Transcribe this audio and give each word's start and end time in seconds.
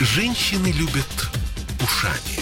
Женщины 0.00 0.68
любят 0.68 1.28
ушами. 1.82 2.38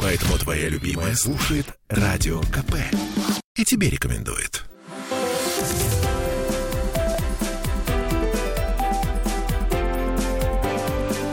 Поэтому 0.00 0.38
твоя 0.38 0.70
любимая 0.70 1.14
слушает 1.14 1.66
Радио 1.88 2.40
КП. 2.40 2.76
И 3.56 3.64
тебе 3.64 3.90
рекомендует. 3.90 4.64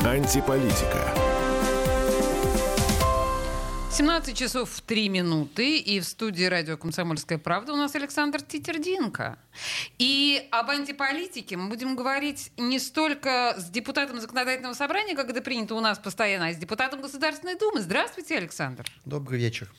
Антиполитика. 0.03 1.20
17 4.01 4.35
часов 4.35 4.81
3 4.81 5.09
минуты, 5.09 5.77
и 5.77 5.99
в 5.99 6.05
студии 6.05 6.45
радио 6.45 6.75
«Комсомольская 6.75 7.37
правда» 7.37 7.73
у 7.73 7.75
нас 7.75 7.93
Александр 7.93 8.41
Титердинко. 8.41 9.37
И 9.99 10.47
об 10.49 10.71
антиполитике 10.71 11.55
мы 11.55 11.69
будем 11.69 11.95
говорить 11.95 12.51
не 12.57 12.79
столько 12.79 13.53
с 13.59 13.69
депутатом 13.69 14.19
законодательного 14.19 14.73
собрания, 14.73 15.15
как 15.15 15.29
это 15.29 15.39
принято 15.41 15.75
у 15.75 15.81
нас 15.81 15.99
постоянно, 15.99 16.47
а 16.47 16.53
с 16.53 16.57
депутатом 16.57 17.01
Государственной 17.01 17.59
Думы. 17.59 17.79
Здравствуйте, 17.79 18.37
Александр. 18.37 18.87
Добрый 19.05 19.37
вечер. 19.37 19.71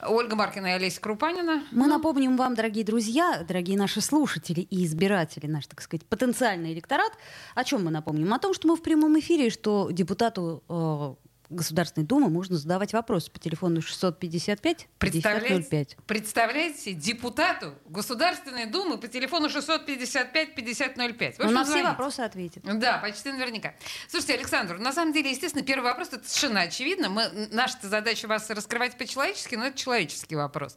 Ольга 0.00 0.36
Маркина 0.36 0.68
и 0.68 0.70
Олеся 0.70 1.00
Крупанина. 1.00 1.64
Мы 1.72 1.88
напомним 1.88 2.36
вам, 2.36 2.54
дорогие 2.54 2.84
друзья, 2.84 3.44
дорогие 3.48 3.76
наши 3.76 4.00
слушатели 4.00 4.60
и 4.60 4.84
избиратели, 4.84 5.48
наш, 5.48 5.66
так 5.66 5.80
сказать, 5.80 6.06
потенциальный 6.06 6.72
электорат, 6.72 7.12
о 7.56 7.64
чем 7.64 7.84
мы 7.84 7.90
напомним? 7.90 8.32
О 8.32 8.38
том, 8.38 8.54
что 8.54 8.68
мы 8.68 8.76
в 8.76 8.82
прямом 8.82 9.18
эфире, 9.18 9.50
что 9.50 9.88
депутату 9.90 10.62
э, 10.68 11.25
Государственной 11.50 12.06
Думы 12.06 12.30
можно 12.30 12.56
задавать 12.56 12.92
вопросы 12.92 13.30
по 13.30 13.38
телефону 13.38 13.80
655 13.80 14.88
Представляете, 14.98 15.48
5005. 15.48 15.96
представляете, 16.06 16.92
депутату 16.92 17.74
Государственной 17.86 18.66
Думы 18.66 18.98
по 18.98 19.08
телефону 19.08 19.48
655-5005. 19.48 21.36
В 21.36 21.40
Он 21.40 21.46
общем, 21.46 21.54
на 21.54 21.64
все 21.64 21.82
вопросы 21.82 22.20
ответит. 22.20 22.62
Да, 22.64 22.98
почти 22.98 23.30
наверняка. 23.32 23.74
Слушайте, 24.08 24.34
Александр, 24.34 24.78
на 24.78 24.92
самом 24.92 25.12
деле, 25.12 25.30
естественно, 25.30 25.64
первый 25.64 25.84
вопрос 25.84 26.08
это 26.08 26.28
совершенно 26.28 26.62
очевидно. 26.62 27.08
Мы, 27.08 27.48
наша 27.52 27.76
задача 27.82 28.26
вас 28.26 28.48
раскрывать 28.50 28.96
по-человечески, 28.96 29.54
но 29.54 29.66
это 29.66 29.78
человеческий 29.78 30.36
вопрос. 30.36 30.76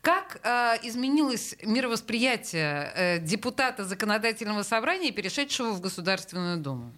Как 0.00 0.40
э, 0.42 0.78
изменилось 0.82 1.56
мировосприятие 1.62 2.92
э, 2.94 3.18
депутата 3.20 3.84
законодательного 3.84 4.62
собрания, 4.62 5.12
перешедшего 5.12 5.72
в 5.72 5.80
Государственную 5.80 6.58
Думу? 6.58 6.92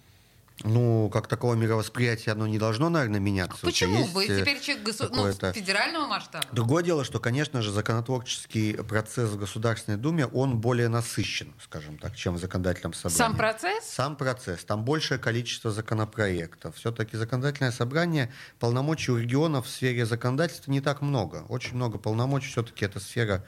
Ну, 0.63 1.09
как 1.11 1.27
такого 1.27 1.55
мировосприятия 1.55 2.33
оно 2.33 2.47
не 2.47 2.59
должно, 2.59 2.91
наверное, 2.91 3.21
меняться. 3.21 3.57
Тебя 3.59 3.69
Почему? 3.71 3.99
есть, 4.01 4.13
Вы 4.13 4.27
э, 4.27 4.41
теперь 4.41 4.61
человек 4.61 4.87
госу- 4.87 5.09
ну, 5.11 5.53
федерального 5.53 6.07
масштаба. 6.07 6.47
Другое 6.53 6.83
дело, 6.83 7.05
что, 7.05 7.19
конечно 7.19 7.63
же, 7.63 7.73
законотворческий 7.73 8.75
процесс 8.75 9.31
в 9.31 9.39
Государственной 9.39 9.97
Думе, 9.97 10.27
он 10.27 10.59
более 10.59 10.89
насыщен, 10.89 11.55
скажем 11.63 11.97
так, 11.97 12.15
чем 12.15 12.35
в 12.35 12.39
законодательном 12.39 12.93
собрании. 12.93 13.17
Сам 13.17 13.37
процесс? 13.37 13.85
Сам 13.85 14.17
процесс. 14.17 14.65
Там 14.65 14.85
большее 14.85 15.19
количество 15.19 15.71
законопроектов. 15.71 16.77
Все-таки 16.77 17.17
законодательное 17.17 17.73
собрание, 17.73 18.31
полномочий 18.59 19.13
у 19.13 19.17
регионов 19.17 19.67
в 19.67 19.71
сфере 19.71 20.05
законодательства 20.05 20.71
не 20.71 20.83
так 20.83 21.01
много. 21.01 21.47
Очень 21.49 21.77
много 21.77 21.97
полномочий. 21.97 22.49
Все-таки 22.51 22.85
это 22.85 23.01
сфера 23.01 23.45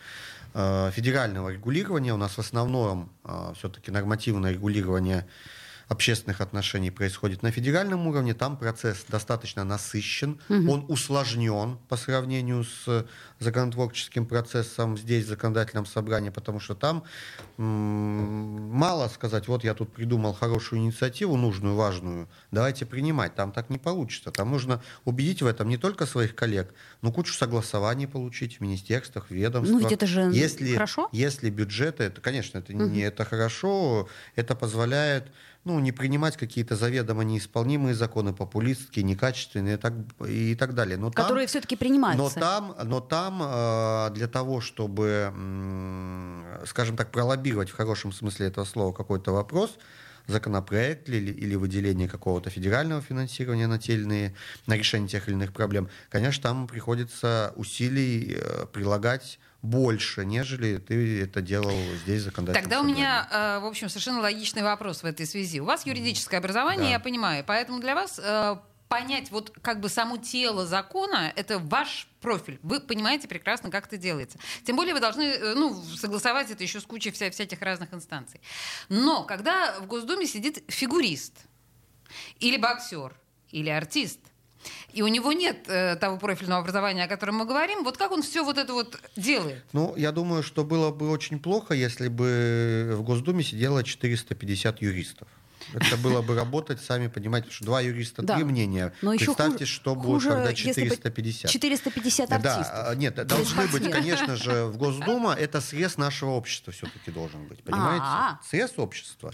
э, 0.55 0.91
федерального 0.95 1.51
регулирования. 1.51 2.15
У 2.15 2.19
нас 2.19 2.33
в 2.33 2.39
основном 2.39 3.11
все-таки 3.57 3.91
нормативное 3.91 4.53
регулирование 4.53 5.27
общественных 5.93 6.41
отношений 6.41 6.91
происходит 6.91 7.43
на 7.43 7.51
федеральном 7.51 8.07
уровне, 8.07 8.35
там 8.35 8.57
процесс 8.57 9.05
достаточно 9.09 9.65
насыщен, 9.65 10.41
он 10.49 10.85
усложнен 10.89 11.79
по 11.89 11.97
сравнению 11.97 12.65
с 12.65 13.07
законотворческим 13.39 14.27
процессом 14.27 14.97
здесь, 14.97 15.27
в 15.27 15.29
законодательном 15.29 15.87
собрании, 15.87 16.31
потому 16.31 16.61
что 16.61 16.75
там 16.75 17.05
мало 17.57 19.09
сказать, 19.09 19.49
вот 19.49 19.65
я 19.65 19.75
тут 19.75 19.93
придумал 19.93 20.33
хорошую 20.33 20.81
инициативу, 20.81 21.37
нужную, 21.37 21.75
важную, 21.77 22.29
давайте 22.51 22.87
принимать. 22.87 23.35
Там 23.35 23.53
так 23.53 23.71
не 23.71 23.79
получится. 23.79 24.31
Там 24.31 24.51
нужно 24.51 24.83
убедить 25.05 25.43
в 25.43 25.47
этом 25.47 25.69
не 25.69 25.77
только 25.77 26.07
своих 26.07 26.35
коллег, 26.35 26.75
но 27.03 27.13
кучу 27.13 27.35
согласований 27.35 28.07
получить 28.07 28.59
в 28.59 28.61
министерствах, 28.61 29.27
в 29.29 29.31
ведомствах. 29.31 29.81
Ну, 29.81 29.89
ведь 29.89 29.93
это 29.93 30.07
же 30.07 30.21
если, 30.33 30.73
хорошо. 30.73 31.09
Если 31.13 31.51
бюджеты, 31.51 32.05
это, 32.05 32.21
конечно, 32.21 32.59
это 32.59 32.73
не 32.73 33.01
это 33.01 33.25
хорошо, 33.25 34.09
это 34.37 34.55
позволяет 34.55 35.31
ну, 35.65 35.79
не 35.79 35.93
принимать 35.93 36.37
какие-то 36.37 36.75
заведомо 36.75 37.23
неисполнимые 37.23 37.95
законы, 37.95 38.33
популистские, 38.33 39.05
некачественные 39.05 39.75
и 39.75 39.79
так, 39.79 39.95
и 40.27 40.55
так 40.57 40.75
далее. 40.75 40.97
Но 40.97 41.11
Которые 41.11 41.47
все-таки 41.47 41.77
принимаются. 41.77 42.23
но 42.23 42.31
там, 42.31 42.75
но 42.85 43.01
там 43.01 43.43
э, 43.45 44.11
для 44.15 44.27
того, 44.27 44.61
чтобы, 44.61 45.33
скажем 46.67 46.97
так, 46.97 47.11
пролоббировать 47.13 47.71
в 47.71 47.77
хорошем 47.77 48.13
смысле 48.13 48.49
этого 48.49 48.65
слова 48.65 48.93
какой-то 48.93 49.33
вопрос, 49.33 49.79
законопроект 50.27 51.09
или, 51.09 51.31
или 51.33 51.55
выделение 51.55 52.09
какого-то 52.09 52.51
федерального 52.51 53.01
финансирования 53.01 53.67
на 53.67 53.79
те 53.79 53.95
или 53.95 54.03
иные, 54.03 54.35
на 54.67 54.77
решение 54.77 55.09
тех 55.09 55.29
или 55.29 55.35
иных 55.35 55.53
проблем, 55.53 55.89
конечно, 56.11 56.43
там 56.43 56.67
приходится 56.67 57.53
усилий 57.57 58.37
э, 58.37 58.67
прилагать 58.73 59.39
больше, 59.63 60.25
нежели 60.25 60.79
ты 60.79 61.23
это 61.23 61.41
делал 61.41 61.73
здесь 62.05 62.23
в 62.23 62.25
законодательном 62.25 62.63
Тогда 62.63 62.81
у 62.81 62.85
меня, 62.85 63.29
э, 63.31 63.59
в 63.61 63.67
общем, 63.67 63.89
совершенно 63.89 64.21
логичный 64.21 64.63
вопрос 64.63 65.03
в 65.03 65.07
этой 65.07 65.25
связи. 65.25 65.61
У 65.61 65.65
вас 65.65 65.87
юридическое 65.87 66.41
образование, 66.41 66.87
Да. 66.87 66.91
я 66.91 67.01
понимаю, 67.01 67.45
поэтому 67.47 67.81
для 67.81 67.95
вас 67.95 68.21
э, 68.23 68.57
понять 68.89 69.31
вот 69.31 69.57
как 69.63 69.81
бы 69.81 69.89
само 69.89 70.19
тело 70.19 70.67
закона, 70.67 71.33
это 71.37 71.59
ваш 71.61 72.09
профиль. 72.21 72.59
Вы 72.63 72.81
понимаете 72.81 73.29
прекрасно, 73.29 73.71
как 73.71 73.87
это 73.87 73.97
делается. 73.97 74.39
Тем 74.65 74.77
более 74.77 74.95
вы 74.95 75.01
должны 75.01 75.23
э, 75.23 75.55
ну, 75.55 75.81
согласовать 75.83 76.51
это 76.51 76.63
еще 76.63 76.81
с 76.81 76.85
кучей 76.85 77.13
вся, 77.13 77.31
всяких 77.31 77.63
разных 77.63 77.95
инстанций. 77.95 78.41
Но 78.89 79.23
когда 79.23 79.79
в 79.81 79.87
Госдуме 79.87 80.27
сидит 80.27 80.65
фигурист, 80.69 81.35
или 82.41 82.57
боксер, 82.57 83.15
или 83.51 83.71
артист, 83.71 84.19
и 84.93 85.03
у 85.03 85.09
него 85.09 85.33
нет 85.33 85.69
э, 85.69 85.97
того 85.97 86.19
профильного 86.19 86.61
образования, 86.61 87.05
о 87.05 87.09
котором 87.09 87.37
мы 87.37 87.45
говорим, 87.47 87.85
вот 87.85 87.97
как 87.97 88.13
он 88.13 88.23
все 88.23 88.45
вот 88.45 88.59
это 88.59 88.73
вот 88.73 88.99
делает? 89.17 89.65
Ну, 89.73 89.95
я 89.97 90.13
думаю, 90.13 90.43
что 90.43 90.65
было 90.65 90.91
бы 90.91 91.11
очень 91.11 91.39
плохо, 91.39 91.75
если 91.75 92.09
бы 92.09 92.93
в 92.97 93.03
Госдуме 93.03 93.43
сидело 93.43 93.83
450 93.83 94.83
юристов. 94.83 95.29
Это 95.75 95.97
было 95.97 96.23
бы 96.23 96.35
работать, 96.35 96.81
сами 96.81 97.07
понимаете, 97.07 97.51
что 97.51 97.65
два 97.65 97.81
юриста, 97.81 98.23
Да. 98.23 98.35
три 98.35 98.45
мнения. 98.45 98.93
Но 99.01 99.15
еще 99.15 99.27
Представьте, 99.27 99.59
хуже- 99.65 99.73
что 99.73 99.95
будет, 99.95 100.07
хуже, 100.07 100.29
когда 100.31 100.51
если 100.51 100.69
бы 100.83 100.91
450. 100.91 101.51
450 101.51 102.33
артистов. 102.33 102.67
Да, 102.73 102.95
нет, 102.97 103.27
должны 103.27 103.69
быть, 103.69 103.89
конечно 103.91 104.37
же, 104.37 104.65
в 104.67 104.77
Госдума 104.77 105.35
это 105.35 105.61
срез 105.61 105.97
нашего 105.99 106.31
общества 106.31 106.73
все-таки 106.73 107.11
должен 107.13 107.47
быть, 107.47 107.63
понимаете? 107.63 108.05
А. 108.05 108.41
Срез 108.49 108.73
общества. 108.77 109.33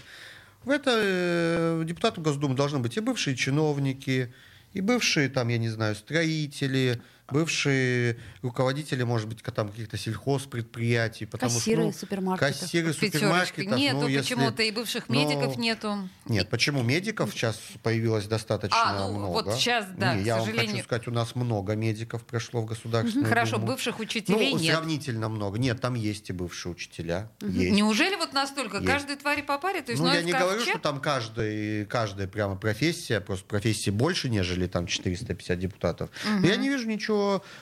В 0.63 0.69
это 0.69 0.91
э, 0.93 1.83
депутаты 1.85 2.21
Госдумы 2.21 2.53
должны 2.55 2.79
быть 2.79 2.95
и 2.95 2.99
бывшие 2.99 3.35
чиновники, 3.35 4.31
и 4.79 4.81
бывшие, 4.81 5.27
там, 5.29 5.49
я 5.49 5.57
не 5.57 5.69
знаю, 5.69 5.93
строители, 5.93 7.01
бывшие 7.31 8.17
руководители, 8.41 9.03
может 9.03 9.27
быть, 9.27 9.41
там 9.43 9.69
каких-то 9.69 9.97
сельхозпредприятий. 9.97 11.27
Потому 11.27 11.53
Кассиры 11.53 11.81
что, 11.81 11.87
ну, 11.87 11.93
супермаркетов. 11.93 12.59
Кассиры 12.59 12.93
супермаркетов. 12.93 13.77
Нету 13.77 13.97
ну, 13.97 14.07
если- 14.07 14.35
почему-то, 14.35 14.63
и 14.63 14.71
бывших 14.71 15.09
ну, 15.09 15.15
медиков 15.15 15.57
нету. 15.57 16.09
Нет, 16.25 16.49
почему 16.49 16.83
медиков 16.83 17.31
сейчас 17.31 17.59
появилось 17.83 18.25
достаточно 18.25 18.77
А, 18.77 19.07
ну, 19.07 19.17
много? 19.17 19.31
вот 19.43 19.53
сейчас, 19.55 19.85
да, 19.97 20.15
Не, 20.15 20.23
к 20.23 20.25
я 20.25 20.35
вам 20.37 20.45
сожалению. 20.45 20.71
хочу 20.75 20.83
сказать, 20.83 21.07
у 21.07 21.11
нас 21.11 21.35
много 21.35 21.75
медиков 21.75 22.23
прошло 22.23 22.61
в 22.61 22.65
государственную 22.65 23.27
Хорошо, 23.27 23.55
Думу. 23.57 23.67
бывших 23.67 23.99
учителей 23.99 24.53
ну, 24.53 24.59
нет. 24.59 24.75
сравнительно 24.75 25.29
много. 25.29 25.57
Нет, 25.59 25.81
там 25.81 25.95
есть 25.95 26.29
и 26.29 26.33
бывшие 26.33 26.71
учителя. 26.71 27.29
Есть. 27.41 27.75
Неужели 27.75 28.15
вот 28.15 28.33
настолько? 28.33 28.77
Есть. 28.77 28.87
Каждой 28.87 29.15
твари 29.15 29.41
по 29.41 29.57
паре? 29.57 29.81
То 29.81 29.91
есть, 29.91 30.01
ну, 30.01 30.07
я 30.07 30.13
ноет 30.15 30.25
не 30.25 30.31
говорю, 30.31 30.57
ковчег? 30.57 30.69
что 30.75 30.79
там 30.79 30.99
каждая, 31.01 31.85
каждая 31.85 32.27
прямо 32.27 32.55
профессия, 32.55 33.19
просто 33.21 33.45
профессии 33.45 33.89
больше, 33.89 34.29
нежели 34.29 34.67
там 34.67 34.87
450 34.87 35.59
депутатов. 35.59 36.09
Я 36.43 36.55
не 36.55 36.69
вижу 36.69 36.87
ничего, 36.87 37.18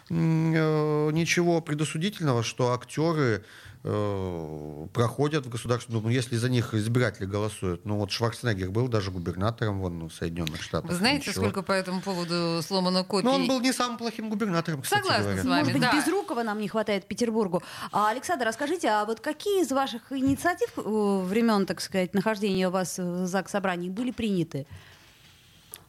м, 0.09 0.53
э, 0.55 1.11
ничего 1.11 1.61
предосудительного, 1.61 2.43
что 2.43 2.73
актеры 2.73 3.43
э, 3.83 4.87
проходят 4.93 5.45
в 5.45 5.49
Государственную 5.49 6.01
Думу, 6.01 6.13
если 6.13 6.35
за 6.35 6.49
них 6.49 6.73
избиратели 6.73 7.25
голосуют. 7.25 7.85
Ну 7.85 7.97
вот 7.97 8.11
Шварценеггер 8.11 8.69
был 8.69 8.87
даже 8.87 9.11
губернатором 9.11 9.79
вон, 9.79 9.99
ну, 9.99 10.09
в 10.09 10.13
Соединенных 10.13 10.61
Штатах. 10.61 10.89
Вы 10.89 10.97
знаете, 10.97 11.29
Ничего. 11.29 11.45
сколько 11.45 11.61
по 11.61 11.71
этому 11.71 12.01
поводу 12.01 12.61
сломано 12.63 13.03
копий? 13.03 13.25
Но 13.25 13.35
он 13.35 13.47
был 13.47 13.61
не 13.61 13.71
самым 13.71 13.97
плохим 13.97 14.29
губернатором, 14.29 14.81
кстати 14.81 15.01
Согласна 15.01 15.23
говоря. 15.23 15.41
с 15.41 15.45
вами. 15.45 15.59
Может 15.59 15.73
быть, 15.73 15.81
да. 15.81 15.95
Безрукова 15.95 16.43
нам 16.43 16.59
не 16.59 16.67
хватает 16.67 17.05
Петербургу. 17.07 17.63
А, 17.91 18.09
Александр, 18.09 18.45
расскажите, 18.47 18.89
а 18.89 19.05
вот 19.05 19.19
какие 19.21 19.61
из 19.61 19.71
ваших 19.71 20.11
инициатив 20.11 20.69
э, 20.77 20.81
времен, 20.81 21.65
так 21.65 21.79
сказать, 21.79 22.13
нахождения 22.13 22.67
у 22.67 22.71
вас 22.71 22.97
в 22.97 23.25
ЗАГС 23.25 23.51
собрании 23.51 23.89
были 23.89 24.11
приняты? 24.11 24.65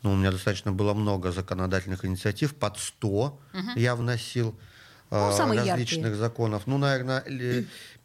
Ну, 0.03 0.13
у 0.13 0.17
меня 0.17 0.31
достаточно 0.31 0.73
было 0.73 0.95
много 0.95 1.33
законодательных 1.33 2.05
инициатив, 2.05 2.55
под 2.55 2.79
100 2.79 3.41
я 3.77 3.95
вносил 3.97 4.55
Ну, 5.11 5.33
самые 5.33 5.61
различных 5.61 6.07
яркие. 6.13 6.17
законов. 6.17 6.63
Ну, 6.67 6.79
наверное, 6.79 7.25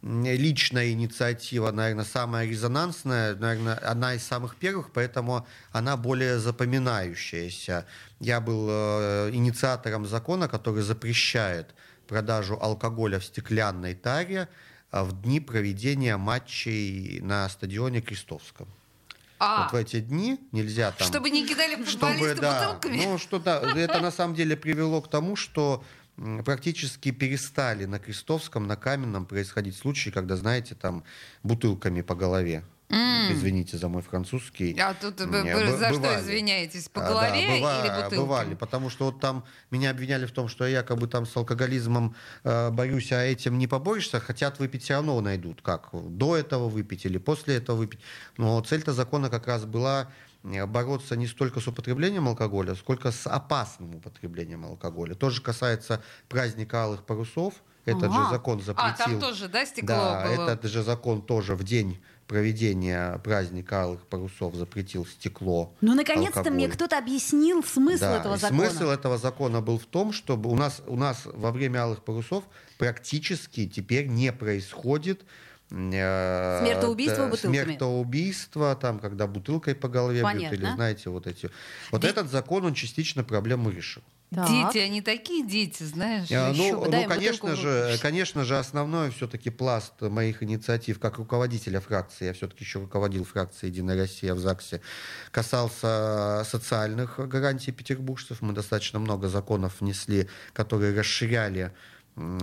личная 0.02 0.90
инициатива, 0.90 1.70
наверное, 1.70 2.04
самая 2.04 2.46
резонансная, 2.48 3.34
наверное, 3.36 3.74
одна 3.74 4.14
из 4.14 4.24
самых 4.24 4.56
первых, 4.56 4.90
поэтому 4.92 5.46
она 5.72 5.96
более 5.96 6.38
запоминающаяся. 6.38 7.86
Я 8.20 8.40
был 8.40 8.66
э, 8.70 9.30
инициатором 9.32 10.06
закона, 10.06 10.48
который 10.48 10.82
запрещает 10.82 11.74
продажу 12.08 12.58
алкоголя 12.60 13.18
в 13.18 13.24
стеклянной 13.24 13.94
таре 13.94 14.48
э, 14.92 15.02
в 15.02 15.22
дни 15.22 15.40
проведения 15.40 16.16
матчей 16.16 17.20
на 17.20 17.48
стадионе 17.48 18.00
Крестовском. 18.00 18.68
А. 19.44 19.64
Вот 19.64 19.72
в 19.72 19.76
эти 19.76 20.00
дни 20.00 20.40
нельзя 20.52 20.90
там... 20.92 21.06
Чтобы 21.06 21.28
не 21.30 21.46
кидали 21.46 21.74
чтобы, 21.84 22.12
футболисты 22.14 22.40
да, 22.40 22.72
бутылками. 22.72 23.04
ну 23.04 23.18
что 23.18 23.38
да, 23.38 23.60
это 23.60 24.00
на 24.00 24.10
самом 24.10 24.34
деле 24.34 24.56
привело 24.56 25.02
к 25.02 25.10
тому, 25.10 25.36
что 25.36 25.84
практически 26.44 27.10
перестали 27.10 27.84
на 27.84 27.98
Крестовском, 27.98 28.66
на 28.66 28.76
Каменном 28.76 29.26
происходить 29.26 29.76
случаи, 29.76 30.10
когда, 30.10 30.36
знаете, 30.36 30.74
там 30.74 31.04
бутылками 31.42 32.00
по 32.00 32.14
голове. 32.14 32.64
Извините 32.90 33.76
за 33.78 33.88
мой 33.88 34.02
французский. 34.02 34.78
А 34.78 34.94
тут 34.94 35.20
вы, 35.20 35.42
Не, 35.42 35.54
вы 35.54 35.76
за 35.76 35.88
что 35.90 35.98
бывали. 36.00 36.20
извиняетесь? 36.20 36.88
По 36.88 37.04
А, 37.04 37.08
голове 37.08 37.46
да, 37.46 37.54
быва- 37.54 37.80
или 37.80 37.88
бутылками? 37.88 38.18
Бывали, 38.20 38.54
потому 38.54 38.90
что 38.90 39.06
вот 39.06 39.20
там 39.20 39.44
меня 39.70 39.90
обвиняли 39.90 40.26
в 40.26 40.32
том, 40.32 40.48
что 40.48 40.64
я 40.66 40.78
якобы 40.80 41.08
там 41.08 41.26
с 41.26 41.36
алкоголизмом 41.36 42.14
э, 42.44 42.70
борюсь, 42.70 43.10
а 43.12 43.22
этим 43.22 43.58
не 43.58 43.66
поборешься, 43.66 44.20
хотят 44.20 44.58
выпить 44.58 44.82
все 44.84 44.94
равно 44.94 45.20
найдут. 45.20 45.62
Как? 45.62 45.88
До 45.92 46.36
этого 46.36 46.68
выпить 46.68 47.04
или 47.06 47.18
после 47.18 47.56
этого 47.56 47.76
выпить. 47.78 48.00
Но 48.36 48.60
цель-то 48.60 48.92
закона 48.92 49.30
как 49.30 49.46
раз 49.46 49.64
была 49.64 50.10
э, 50.44 50.64
бороться 50.66 51.16
не 51.16 51.26
столько 51.26 51.60
с 51.60 51.66
употреблением 51.66 52.28
алкоголя, 52.28 52.74
сколько 52.74 53.10
с 53.10 53.26
опасным 53.26 53.94
употреблением 53.96 54.64
алкоголя. 54.66 55.14
Тоже 55.14 55.40
касается 55.42 56.02
праздника 56.28 56.84
алых 56.84 57.04
парусов. 57.04 57.54
Этот 57.86 58.04
Ага. 58.04 58.24
же 58.24 58.30
закон 58.30 58.62
запретил. 58.62 58.94
А, 58.94 58.96
там 58.96 59.20
тоже, 59.20 59.46
да, 59.48 59.66
стекло 59.66 59.88
Да, 59.94 60.22
было? 60.24 60.48
этот 60.48 60.70
же 60.70 60.82
закон 60.82 61.20
тоже 61.20 61.54
в 61.54 61.64
день 61.64 62.00
проведения 62.26 63.18
праздника 63.24 63.82
алых 63.82 64.06
парусов 64.06 64.54
запретил 64.54 65.06
стекло. 65.06 65.74
Ну, 65.80 65.94
наконец-то 65.94 66.50
мне 66.50 66.68
кто-то 66.68 66.98
объяснил 66.98 67.62
смысл 67.62 68.00
Да, 68.04 68.16
этого 68.20 68.36
закона. 68.36 68.66
Смысл 68.70 68.84
этого 68.88 69.18
закона 69.18 69.60
был 69.60 69.78
в 69.78 69.86
том, 69.86 70.12
чтобы 70.12 70.50
у 70.50 70.56
нас, 70.56 70.82
у 70.86 70.96
нас 70.96 71.22
во 71.26 71.50
время 71.52 71.82
алых 71.84 72.02
парусов 72.04 72.44
практически 72.78 73.66
теперь 73.68 74.06
не 74.06 74.32
происходит 74.32 75.22
э, 75.70 76.60
Смертоубийство 76.64 77.26
бутылками. 77.28 77.64
смертоубийство, 77.64 78.76
там, 78.76 78.98
когда 78.98 79.26
бутылкой 79.26 79.74
по 79.74 79.88
голове 79.88 80.20
бьют, 80.20 80.32
Понятно. 80.32 80.54
или 80.54 80.66
знаете, 80.74 81.10
вот 81.10 81.26
эти. 81.26 81.50
Вот 81.90 82.02
Ди- 82.02 82.08
этот 82.08 82.30
закон, 82.30 82.64
он 82.64 82.74
частично 82.74 83.24
проблему 83.24 83.70
решил. 83.70 84.02
Так. 84.34 84.48
Дети, 84.48 84.78
они 84.78 85.00
такие 85.00 85.46
дети, 85.46 85.82
знаешь. 85.82 86.30
А, 86.30 86.50
еще 86.50 86.74
Ну, 86.74 86.90
дай 86.90 87.00
ну 87.00 87.02
им 87.02 87.08
конечно 87.08 87.56
же, 87.56 87.86
выпить. 87.86 88.00
конечно 88.00 88.44
же, 88.44 88.58
основной 88.58 89.10
все-таки 89.10 89.50
пласт 89.50 90.00
моих 90.00 90.42
инициатив 90.42 90.98
как 90.98 91.18
руководителя 91.18 91.80
фракции, 91.80 92.26
я 92.26 92.32
все-таки 92.32 92.64
еще 92.64 92.80
руководил 92.80 93.24
фракцией 93.24 93.70
«Единая 93.70 93.96
Россия» 93.96 94.34
в 94.34 94.38
ЗАГСе, 94.38 94.80
касался 95.30 96.42
социальных 96.48 97.18
гарантий 97.28 97.72
петербуржцев. 97.72 98.40
Мы 98.40 98.52
достаточно 98.52 98.98
много 98.98 99.28
законов 99.28 99.80
внесли, 99.80 100.28
которые 100.52 100.98
расширяли 100.98 101.72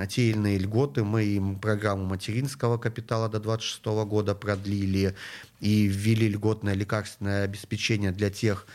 те 0.09 0.23
или 0.23 0.33
иные 0.37 0.57
льготы. 0.57 1.03
Мы 1.03 1.23
им 1.23 1.57
программу 1.59 2.05
материнского 2.05 2.77
капитала 2.77 3.29
до 3.29 3.39
26 3.39 3.85
года 4.05 4.35
продлили 4.35 5.15
и 5.59 5.85
ввели 5.87 6.27
льготное 6.27 6.73
лекарственное 6.73 7.45
обеспечение 7.45 8.11
для 8.11 8.29
тех 8.29 8.65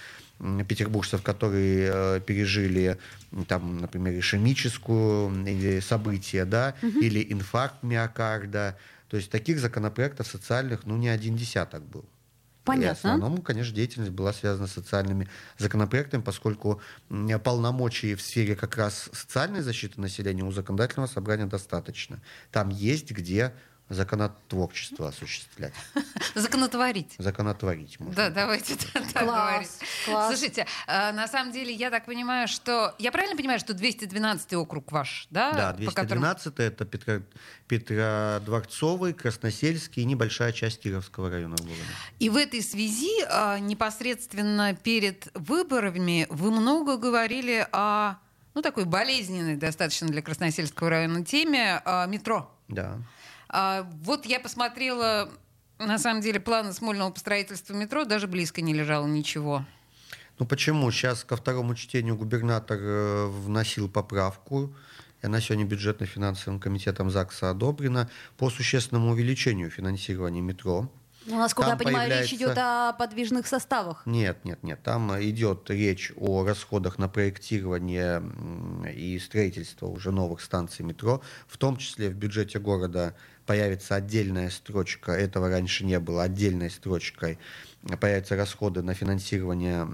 петербуржцев, 0.68 1.22
которые 1.22 1.90
э, 1.92 2.20
пережили, 2.20 2.98
там, 3.48 3.78
например, 3.78 4.18
ишемическую 4.18 5.30
или 5.46 5.80
событие, 5.80 6.44
да, 6.44 6.74
или 6.82 7.26
инфаркт 7.32 7.82
миокарда. 7.82 8.76
То 9.08 9.16
есть 9.16 9.30
таких 9.30 9.58
законопроектов 9.60 10.26
социальных, 10.26 10.84
ну, 10.84 10.96
не 10.96 11.08
один 11.08 11.36
десяток 11.36 11.84
был. 11.84 12.00
И 12.02 12.04
в 12.04 12.66
Понятно. 12.66 13.14
основном, 13.14 13.42
конечно, 13.42 13.74
деятельность 13.74 14.10
была 14.10 14.32
связана 14.32 14.66
с 14.66 14.72
социальными 14.72 15.28
законопроектами, 15.56 16.20
поскольку 16.20 16.80
полномочий 17.44 18.16
в 18.16 18.20
сфере 18.20 18.56
как 18.56 18.76
раз 18.76 19.08
социальной 19.12 19.60
защиты 19.60 20.00
населения 20.00 20.42
у 20.42 20.50
законодательного 20.50 21.06
собрания 21.06 21.46
достаточно. 21.46 22.20
Там 22.50 22.70
есть 22.70 23.12
где 23.12 23.52
законотворчество 23.88 25.08
осуществлять, 25.08 25.72
Законотворить. 26.34 27.14
законотворить. 27.18 28.00
можно 28.00 28.14
Да, 28.16 28.24
так 28.26 28.34
давайте 28.34 28.76
так 28.76 29.12
Класс, 29.12 29.24
говорить. 29.24 29.70
класс. 30.06 30.28
Слушайте, 30.28 30.66
а, 30.86 31.12
на 31.12 31.28
самом 31.28 31.52
деле, 31.52 31.72
я 31.72 31.90
так 31.90 32.04
понимаю, 32.06 32.48
что... 32.48 32.94
Я 32.98 33.12
правильно 33.12 33.36
понимаю, 33.36 33.60
что 33.60 33.74
212 33.74 34.54
округ 34.54 34.90
ваш, 34.90 35.28
да? 35.30 35.52
Да, 35.52 35.72
По 35.86 35.92
которому- 35.92 36.22
212 36.26 36.58
это 36.60 36.84
Петро, 36.84 37.20
Петродворцовый, 37.68 39.12
Красносельский 39.12 40.02
и 40.02 40.04
небольшая 40.06 40.52
часть 40.52 40.80
Кировского 40.80 41.30
района 41.30 41.56
города. 41.56 41.74
И 42.18 42.28
в 42.28 42.36
этой 42.36 42.62
связи 42.62 43.22
а, 43.28 43.58
непосредственно 43.58 44.74
перед 44.74 45.28
выборами 45.34 46.26
вы 46.30 46.50
много 46.50 46.96
говорили 46.96 47.66
о 47.72 48.16
ну, 48.54 48.62
такой 48.62 48.84
болезненной 48.84 49.56
достаточно 49.56 50.08
для 50.08 50.22
Красносельского 50.22 50.90
района 50.90 51.24
теме 51.24 51.80
а, 51.84 52.06
метро. 52.06 52.50
Да. 52.68 52.98
А, 53.48 53.88
вот 54.02 54.26
я 54.26 54.40
посмотрела, 54.40 55.30
на 55.78 55.98
самом 55.98 56.20
деле, 56.20 56.40
планы 56.40 56.72
Смольного 56.72 57.10
по 57.10 57.20
строительству 57.20 57.74
метро, 57.74 58.04
даже 58.04 58.26
близко 58.26 58.60
не 58.60 58.74
лежало 58.74 59.06
ничего. 59.06 59.64
Ну 60.38 60.46
почему? 60.46 60.90
Сейчас 60.90 61.24
ко 61.24 61.36
второму 61.36 61.74
чтению 61.74 62.16
губернатор 62.16 62.78
э, 62.80 63.26
вносил 63.26 63.88
поправку. 63.88 64.74
И 65.22 65.26
она 65.26 65.40
сегодня 65.40 65.64
бюджетно-финансовым 65.64 66.60
комитетом 66.60 67.10
ЗАГСа 67.10 67.50
одобрена 67.50 68.10
по 68.36 68.50
существенному 68.50 69.12
увеличению 69.12 69.70
финансирования 69.70 70.42
метро. 70.42 70.90
Ну, 71.26 71.38
насколько 71.38 71.70
Там 71.70 71.78
я 71.78 71.84
понимаю, 71.84 72.08
речь 72.10 72.30
появляется- 72.30 72.36
идет 72.36 72.58
о 72.58 72.92
подвижных 72.92 73.46
составах. 73.46 74.02
Нет, 74.06 74.44
нет, 74.44 74.62
нет. 74.62 74.80
Там 74.82 75.12
идет 75.20 75.68
речь 75.70 76.12
о 76.16 76.44
расходах 76.44 76.98
на 76.98 77.08
проектирование 77.08 78.22
и 78.94 79.18
строительство 79.18 79.86
уже 79.86 80.12
новых 80.12 80.40
станций 80.40 80.84
метро. 80.84 81.20
В 81.48 81.56
том 81.58 81.76
числе 81.76 82.08
в 82.10 82.14
бюджете 82.14 82.58
города 82.60 83.14
появится 83.44 83.94
отдельная 83.96 84.50
строчка, 84.50 85.12
этого 85.12 85.48
раньше 85.48 85.84
не 85.84 85.98
было, 86.00 86.22
отдельной 86.24 86.70
строчкой 86.70 87.38
появятся 88.00 88.34
расходы 88.36 88.82
на 88.82 88.94
финансирование 88.94 89.84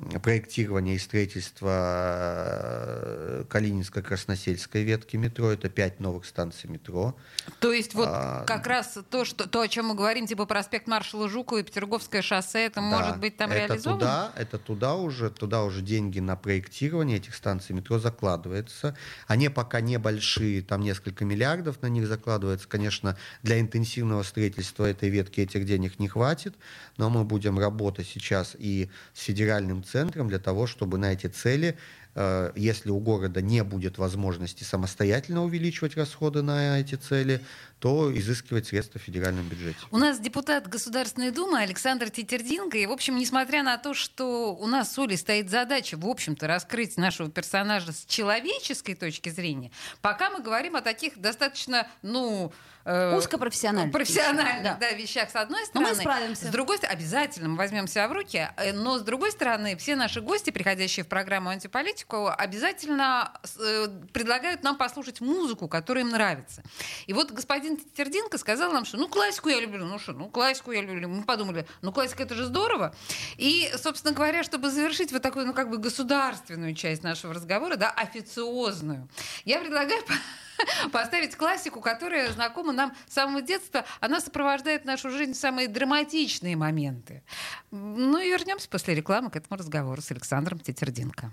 м, 0.00 0.10
э, 0.12 0.20
проектирование 0.20 0.96
и 0.96 0.98
строительство 0.98 3.44
Калининско-Красносельской 3.48 4.82
ветки 4.82 5.16
метро. 5.16 5.50
Это 5.50 5.68
пять 5.68 6.00
новых 6.00 6.24
станций 6.24 6.70
метро. 6.70 7.16
То 7.60 7.72
есть 7.72 7.94
вот 7.94 8.08
А, 8.10 8.44
как 8.44 8.66
раз 8.66 8.98
то, 9.10 9.24
что, 9.24 9.48
то, 9.48 9.60
о 9.60 9.68
чем 9.68 9.86
мы 9.86 9.94
говорим, 9.94 10.26
типа 10.26 10.46
проспект 10.46 10.86
маршала 10.86 11.28
Жукова 11.28 11.58
и 11.58 11.62
Петерговское 11.62 12.22
шоссе, 12.22 12.66
это 12.66 12.76
Да, 12.76 12.82
может 12.82 13.18
быть 13.18 13.36
там 13.36 13.50
это 13.50 13.66
реализовано? 13.66 14.00
Туда, 14.00 14.32
это 14.36 14.58
туда 14.58 14.94
уже, 14.94 15.30
туда 15.30 15.64
уже 15.64 15.82
деньги 15.82 16.20
на 16.20 16.36
проектирование 16.36 17.18
этих 17.18 17.34
станций 17.34 17.74
метро 17.74 17.98
закладывается. 17.98 18.96
Они 19.26 19.48
пока 19.48 19.80
небольшие, 19.80 20.62
там 20.62 20.82
несколько 20.82 21.24
миллиардов 21.24 21.80
на 21.82 21.86
них 21.86 22.06
закладывается. 22.06 22.68
Конечно, 22.68 23.16
для 23.42 23.60
интенсивного 23.60 24.22
строительства 24.22 24.84
этой 24.84 25.08
ветки 25.08 25.40
этих 25.40 25.64
денег 25.64 25.98
не 25.98 26.08
хватит, 26.08 26.54
но 26.96 27.10
мы 27.10 27.24
будем 27.24 27.58
работать 27.58 28.06
сейчас 28.06 28.54
и 28.58 28.90
с 29.14 29.22
федеральным 29.22 29.84
центром 29.90 30.28
для 30.28 30.38
того, 30.38 30.66
чтобы 30.66 30.98
на 30.98 31.12
эти 31.12 31.26
цели 31.26 31.76
э, 32.14 32.52
если 32.56 32.90
у 32.90 32.98
города 32.98 33.40
не 33.40 33.62
будет 33.62 33.98
возможности 33.98 34.64
самостоятельно 34.64 35.44
увеличивать 35.44 35.96
расходы 35.96 36.42
на 36.42 36.80
эти 36.80 36.96
цели, 36.96 37.40
то 37.78 38.16
изыскивать 38.16 38.66
средства 38.66 38.98
в 38.98 39.02
федеральном 39.02 39.46
бюджете. 39.48 39.78
У 39.90 39.98
нас 39.98 40.18
депутат 40.18 40.66
Государственной 40.68 41.30
Думы 41.30 41.60
Александр 41.60 42.10
Тетердинко. 42.10 42.76
И, 42.78 42.86
в 42.86 42.92
общем, 42.92 43.16
несмотря 43.16 43.62
на 43.62 43.78
то, 43.78 43.94
что 43.94 44.54
у 44.54 44.66
нас 44.66 44.92
с 44.92 44.98
Олей 44.98 45.16
стоит 45.16 45.48
задача, 45.48 45.96
в 45.96 46.06
общем-то, 46.06 46.46
раскрыть 46.46 46.96
нашего 46.96 47.30
персонажа 47.30 47.92
с 47.92 48.04
человеческой 48.04 48.94
точки 48.94 49.28
зрения, 49.28 49.70
пока 50.00 50.30
мы 50.30 50.40
говорим 50.40 50.76
о 50.76 50.80
таких 50.80 51.18
достаточно, 51.18 51.86
ну... 52.02 52.52
э, 52.84 53.16
Узкопрофессиональных 53.16 53.92
профессиональных, 53.92 54.62
вещах, 54.64 54.78
да. 54.80 54.90
вещах, 54.92 55.30
с 55.30 55.36
одной 55.36 55.60
Но 55.60 55.66
стороны. 55.66 55.88
мы 55.90 56.00
справимся. 56.00 56.46
С 56.46 56.48
другой 56.48 56.78
стороны, 56.78 56.98
обязательно 56.98 57.48
мы 57.50 57.56
возьмем 57.56 57.86
себя 57.86 58.08
в 58.08 58.12
руки. 58.12 58.48
э, 58.56 58.72
Но, 58.72 58.98
с 58.98 59.02
другой 59.02 59.30
стороны, 59.30 59.76
все 59.76 59.94
наши 59.94 60.20
гости, 60.20 60.50
приходящие 60.50 61.04
в 61.04 61.08
программу 61.08 61.50
«Антиполитику», 61.50 62.28
обязательно 62.28 63.32
э, 63.60 63.88
предлагают 64.12 64.62
нам 64.62 64.76
послушать 64.76 65.20
музыку, 65.20 65.68
которая 65.68 66.04
им 66.04 66.10
нравится. 66.10 66.62
И 67.06 67.12
вот 67.12 67.30
господин 67.30 67.67
Тердинко 67.76 68.38
сказал 68.38 68.72
нам, 68.72 68.84
что 68.84 68.96
ну 68.96 69.08
классику 69.08 69.48
я 69.48 69.60
люблю, 69.60 69.84
ну 69.84 69.98
что, 69.98 70.12
ну 70.12 70.28
классику 70.28 70.72
я 70.72 70.82
люблю. 70.82 71.08
Мы 71.08 71.24
подумали, 71.24 71.66
ну 71.82 71.92
классика 71.92 72.22
это 72.22 72.34
же 72.34 72.44
здорово. 72.44 72.94
И, 73.36 73.70
собственно 73.76 74.14
говоря, 74.14 74.42
чтобы 74.42 74.70
завершить 74.70 75.12
вот 75.12 75.22
такую, 75.22 75.46
ну 75.46 75.54
как 75.54 75.70
бы 75.70 75.78
государственную 75.78 76.74
часть 76.74 77.02
нашего 77.02 77.34
разговора, 77.34 77.76
да, 77.76 77.90
официозную, 77.90 79.08
я 79.44 79.60
предлагаю 79.60 80.02
поставить 80.92 81.36
классику, 81.36 81.80
которая 81.80 82.32
знакома 82.32 82.72
нам 82.72 82.94
с 83.08 83.14
самого 83.14 83.42
детства. 83.42 83.84
Она 84.00 84.20
сопровождает 84.20 84.84
нашу 84.84 85.10
жизнь 85.10 85.32
в 85.32 85.36
самые 85.36 85.68
драматичные 85.68 86.56
моменты. 86.56 87.22
Ну 87.70 88.18
и 88.18 88.30
вернемся 88.30 88.68
после 88.68 88.94
рекламы 88.94 89.30
к 89.30 89.36
этому 89.36 89.58
разговору 89.58 90.00
с 90.00 90.10
Александром 90.10 90.58
Тетердинко. 90.58 91.32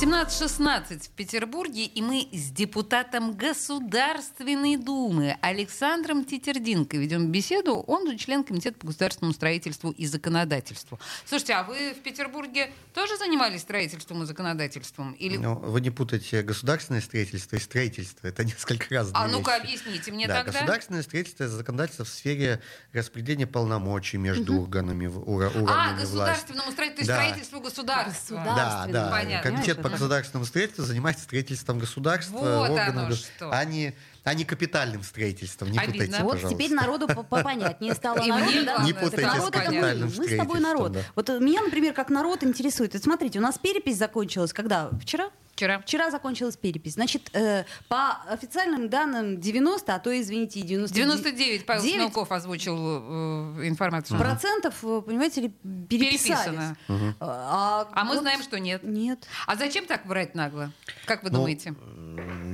17.16 0.00 1.08
в 1.08 1.10
Петербурге, 1.10 1.84
и 1.84 2.00
мы 2.00 2.26
с 2.32 2.50
депутатом 2.50 3.36
Государственной 3.36 4.78
Думы 4.78 5.36
Александром 5.42 6.24
Тетердинко 6.24 6.96
ведем 6.96 7.30
беседу. 7.30 7.74
Он 7.86 8.10
же 8.10 8.16
член 8.16 8.42
Комитета 8.42 8.78
по 8.78 8.86
государственному 8.86 9.34
строительству 9.34 9.90
и 9.90 10.06
законодательству. 10.06 10.98
Слушайте, 11.26 11.52
а 11.52 11.64
вы 11.64 11.92
в 11.92 12.02
Петербурге 12.02 12.72
тоже 12.94 13.18
занимались 13.18 13.60
строительством 13.60 14.22
и 14.22 14.26
законодательством? 14.26 15.12
Или... 15.12 15.36
Ну, 15.36 15.56
вы 15.56 15.82
не 15.82 15.90
путайте 15.90 16.40
государственное 16.40 17.02
строительство 17.02 17.56
и 17.56 17.58
строительство. 17.58 18.26
Это 18.26 18.42
несколько 18.42 18.86
разные 18.94 19.22
а 19.22 19.28
ну-ка 19.28 19.56
объясните 19.56 20.12
мне 20.12 20.26
да, 20.26 20.36
тогда. 20.44 20.52
Государственное 20.52 21.02
строительство— 21.02 21.44
это 21.44 21.52
законодательство 21.52 22.06
в 22.06 22.08
сфере 22.08 22.62
распределения 22.94 23.46
полномочий 23.46 24.16
между 24.16 24.62
органами, 24.62 25.08
в- 25.08 25.18
ура- 25.28 25.50
уровнями 25.50 25.92
А, 25.92 26.00
государственному 26.00 26.72
строительству, 26.72 27.06
Да. 27.06 27.16
строительству 27.16 27.60
государства. 27.60 28.36
Государства. 28.36 28.86
Да, 28.90 29.04
да. 29.04 29.10
Понятно. 29.10 29.50
Комитет 29.50 29.82
по 29.82 29.89
Понимаешь, 29.90 30.00
государственному 30.00 30.46
строительству 30.46 30.84
занимается 30.84 31.24
строительством 31.24 31.78
государства, 31.78 32.38
Вот 32.38 32.70
органов, 32.70 33.04
оно 33.06 33.14
что. 33.16 33.50
а 33.52 33.64
не, 33.64 33.94
а 34.24 34.34
не 34.34 34.44
капитальным 34.44 35.02
строительством. 35.02 35.70
Не 35.70 35.78
Обидно. 35.78 35.92
путайте, 36.04 36.22
Вот 36.24 36.32
пожалуйста. 36.32 36.58
теперь 36.58 36.74
народу 36.74 37.06
по- 37.08 37.22
попонятнее 37.22 37.94
стало. 37.94 38.18
И 38.24 38.28
Народ, 38.28 38.48
мне 38.48 38.62
да? 38.62 38.74
главное, 38.76 38.86
Не 38.86 38.92
путайте 38.92 39.16
с 39.16 39.22
Народ 39.34 39.48
это 39.54 39.64
капитальным 39.64 40.08
мы, 40.08 40.16
мы 40.16 40.28
с 40.28 40.36
тобой 40.36 40.60
народ. 40.60 40.92
да. 40.92 41.00
Вот 41.16 41.30
э, 41.30 41.38
меня, 41.40 41.62
например, 41.62 41.92
как 41.94 42.10
народ 42.10 42.44
интересует. 42.44 42.92
Вот 42.94 43.02
смотрите, 43.02 43.38
у 43.38 43.42
нас 43.42 43.58
перепись 43.58 43.96
закончилась 43.96 44.52
когда? 44.52 44.90
Вчера? 45.02 45.30
Вчера. 45.54 45.78
Вчера 45.80 46.10
закончилась 46.10 46.56
перепись. 46.56 46.94
Значит, 46.94 47.28
э, 47.34 47.64
по 47.88 48.22
официальным 48.30 48.88
данным 48.88 49.38
90, 49.40 49.94
а 49.94 49.98
то, 49.98 50.18
извините, 50.18 50.62
99, 50.62 50.94
99 51.22 51.66
Павел 51.66 51.82
9 51.82 51.94
Смелков 51.96 52.32
озвучил 52.32 52.76
э, 52.78 53.68
информацию. 53.68 54.18
процентов, 54.18 54.74
э, 54.82 55.02
понимаете 55.04 55.42
ли, 55.42 55.48
переписались. 55.88 56.28
Переписано. 56.46 56.76
А, 57.20 57.86
А 57.92 58.04
мы 58.04 58.14
вот 58.14 58.20
знаем, 58.20 58.42
что 58.42 58.58
нет. 58.58 58.82
Нет. 58.84 59.26
А 59.46 59.56
зачем 59.56 59.84
так 59.86 60.06
врать 60.06 60.34
нагло? 60.34 60.72
Как 61.04 61.22
вы 61.24 61.30
Ну, 61.30 61.38
думаете? 61.38 61.74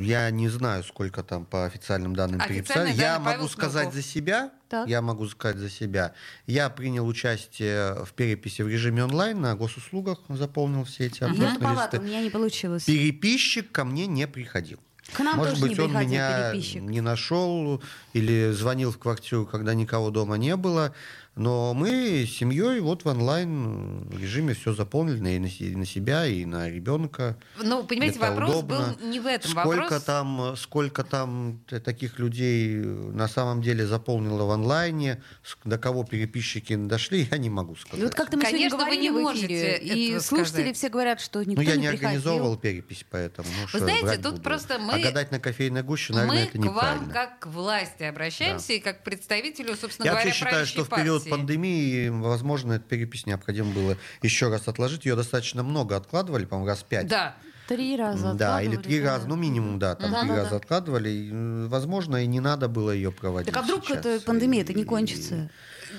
Я 0.00 0.30
не 0.30 0.48
знаю, 0.48 0.84
сколько 0.84 1.22
там 1.22 1.44
по 1.44 1.64
официальным 1.64 2.14
данным 2.14 2.40
Официальные 2.40 2.62
переписали. 2.62 2.88
Я 2.90 3.12
данные 3.14 3.24
Павел 3.24 3.38
могу 3.40 3.48
сказать 3.52 3.82
Смелков. 3.84 3.94
за 3.94 4.02
себя. 4.02 4.50
Так. 4.68 4.88
Я 4.88 5.02
могу 5.02 5.26
сказать 5.28 5.56
за 5.58 5.70
себя. 5.70 6.12
Я 6.46 6.70
принял 6.70 7.06
участие 7.06 8.04
в 8.04 8.12
переписи 8.12 8.62
в 8.62 8.68
режиме 8.68 9.04
онлайн 9.04 9.40
на 9.40 9.54
госуслугах, 9.54 10.18
заполнил 10.28 10.84
все 10.84 11.06
эти 11.06 11.20
Я 11.22 11.26
опросные 11.26 11.54
туповато, 11.54 11.96
у 11.96 12.00
листы. 12.00 12.08
меня 12.10 12.22
не 12.22 12.30
получилось. 12.30 12.84
Переписчик 12.84 13.70
ко 13.72 13.84
мне 13.84 14.06
не 14.06 14.26
приходил. 14.26 14.78
К 15.12 15.20
нам 15.20 15.36
Может 15.36 15.54
тоже 15.54 15.66
быть, 15.68 15.78
не 15.78 15.84
он 15.84 15.92
меня 16.00 16.50
переписчик. 16.50 16.82
не 16.82 17.00
нашел 17.00 17.80
или 18.12 18.50
звонил 18.50 18.90
в 18.90 18.98
квартиру, 18.98 19.46
когда 19.46 19.72
никого 19.72 20.10
дома 20.10 20.36
не 20.36 20.56
было. 20.56 20.92
Но 21.36 21.74
мы 21.74 22.24
с 22.26 22.30
семьей 22.34 22.80
вот 22.80 23.04
в 23.04 23.08
онлайн 23.08 24.08
режиме 24.10 24.54
все 24.54 24.72
заполнили 24.72 25.32
и 25.32 25.38
на, 25.38 25.50
се- 25.50 25.64
и 25.66 25.76
на 25.76 25.84
себя, 25.84 26.26
и 26.26 26.46
на 26.46 26.70
ребенка. 26.70 27.36
Ну, 27.58 27.84
понимаете, 27.84 28.18
Это 28.18 28.30
вопрос 28.30 28.50
удобно. 28.56 28.96
был 28.98 29.06
не 29.10 29.20
в 29.20 29.26
этом. 29.26 29.50
Сколько 29.50 29.82
вопрос... 29.82 30.02
там, 30.04 30.54
сколько 30.56 31.04
там 31.04 31.60
таких 31.84 32.18
людей 32.18 32.76
на 32.78 33.28
самом 33.28 33.60
деле 33.60 33.86
заполнило 33.86 34.44
в 34.44 34.50
онлайне, 34.50 35.22
до 35.64 35.76
кого 35.76 36.04
переписчики 36.04 36.74
дошли, 36.74 37.28
я 37.30 37.36
не 37.36 37.50
могу 37.50 37.76
сказать. 37.76 38.00
И 38.00 38.04
вот 38.04 38.14
как-то 38.14 38.38
мы 38.38 38.42
Конечно, 38.44 38.78
вы 38.78 38.96
не 38.96 39.10
говорили 39.10 39.10
в 39.10 39.12
эфире, 39.12 39.22
можете 39.22 39.76
и 39.78 40.18
слушатели 40.20 40.50
сказать. 40.60 40.76
все 40.78 40.88
говорят, 40.88 41.20
что 41.20 41.42
никто 41.42 41.60
ну, 41.62 41.68
я 41.68 41.76
не, 41.76 41.82
не 41.82 41.88
приходил. 41.88 42.06
организовывал 42.08 42.56
перепись, 42.56 43.04
поэтому. 43.10 43.48
Ну, 43.74 43.78
я 43.78 43.84
знаете, 44.00 44.22
тут 44.22 44.32
буду? 44.32 44.42
просто 44.42 44.78
мы- 44.78 44.94
А 44.94 44.98
гадать 45.00 45.30
на 45.32 45.38
кофейной 45.38 45.82
гуще, 45.82 46.14
наверное, 46.14 46.44
Мы 46.44 46.48
это 46.48 46.52
к 46.58 46.60
вам 46.62 46.74
неправильно. 46.74 47.12
как 47.12 47.38
к 47.40 47.46
власти 47.48 48.04
обращаемся 48.04 48.72
и 48.72 48.78
как 48.78 49.02
к 49.02 49.04
представителю, 49.04 49.76
собственно 49.76 50.06
Я 50.06 50.12
говоря, 50.12 50.28
вообще 50.28 50.38
считаю, 50.44 50.64
что 50.64 50.84
в 50.86 50.88
период. 50.88 51.25
Пандемии, 51.30 52.08
возможно, 52.08 52.74
эту 52.74 52.84
перепись 52.84 53.26
необходимо 53.26 53.72
было 53.72 53.96
еще 54.22 54.48
раз 54.48 54.68
отложить. 54.68 55.04
Ее 55.04 55.16
достаточно 55.16 55.62
много 55.62 55.96
откладывали, 55.96 56.44
по-моему, 56.44 56.68
раз 56.68 56.82
пять. 56.82 57.06
Да. 57.08 57.34
Три 57.68 57.96
раза 57.96 58.32
Да, 58.34 58.62
или 58.62 58.68
откладывали, 58.76 58.76
три 58.84 59.00
да. 59.00 59.06
раза, 59.14 59.26
ну 59.26 59.34
минимум, 59.34 59.78
да, 59.80 59.96
там 59.96 60.10
Мгм. 60.10 60.20
три 60.20 60.28
Да-да-да. 60.28 60.44
раза 60.44 60.56
откладывали. 60.56 61.08
И, 61.10 61.30
м, 61.32 61.68
возможно, 61.68 62.22
и 62.22 62.26
не 62.28 62.38
надо 62.38 62.68
было 62.68 62.92
ее 62.92 63.10
проводить. 63.10 63.52
Так 63.52 63.60
а 63.60 63.66
вдруг 63.66 63.84
сейчас. 63.84 64.06
эта 64.06 64.24
пандемия 64.24 64.62
это 64.62 64.72
не 64.72 64.82
И- 64.82 64.84
кончится? 64.84 65.50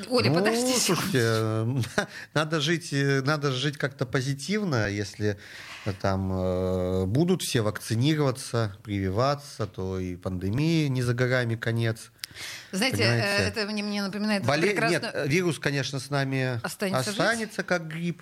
Оля, 0.10 0.30
ну, 0.30 0.36
подождите. 0.36 0.80
слушайте, 0.86 1.84
надо 2.34 2.60
жить, 2.62 2.94
э, 2.94 3.22
надо 3.22 3.52
жить 3.52 3.78
как-то 3.78 4.06
позитивно, 4.06 4.88
если 4.90 5.38
э, 5.86 5.94
там 6.02 6.32
э, 6.32 7.06
будут 7.06 7.42
все 7.42 7.62
вакцинироваться, 7.62 8.76
прививаться, 8.84 9.68
то 9.68 10.00
и 10.00 10.16
пандемии 10.16 10.88
не 10.88 11.02
за 11.02 11.14
горами 11.14 11.56
конец. 11.56 12.12
Знаете, 12.72 12.98
Понимаете? 12.98 13.28
э, 13.28 13.48
это 13.48 13.66
мне, 13.66 13.84
мне 13.84 14.02
напоминает 14.02 14.44
Боле- 14.44 14.72
прекрасно... 14.72 14.96
Нет, 14.96 15.14
вирус, 15.26 15.60
конечно, 15.60 16.00
с 16.00 16.10
нами 16.10 16.60
Останется 16.64 17.10
останется, 17.12 17.64
как 17.64 17.88
грипп. 17.88 18.22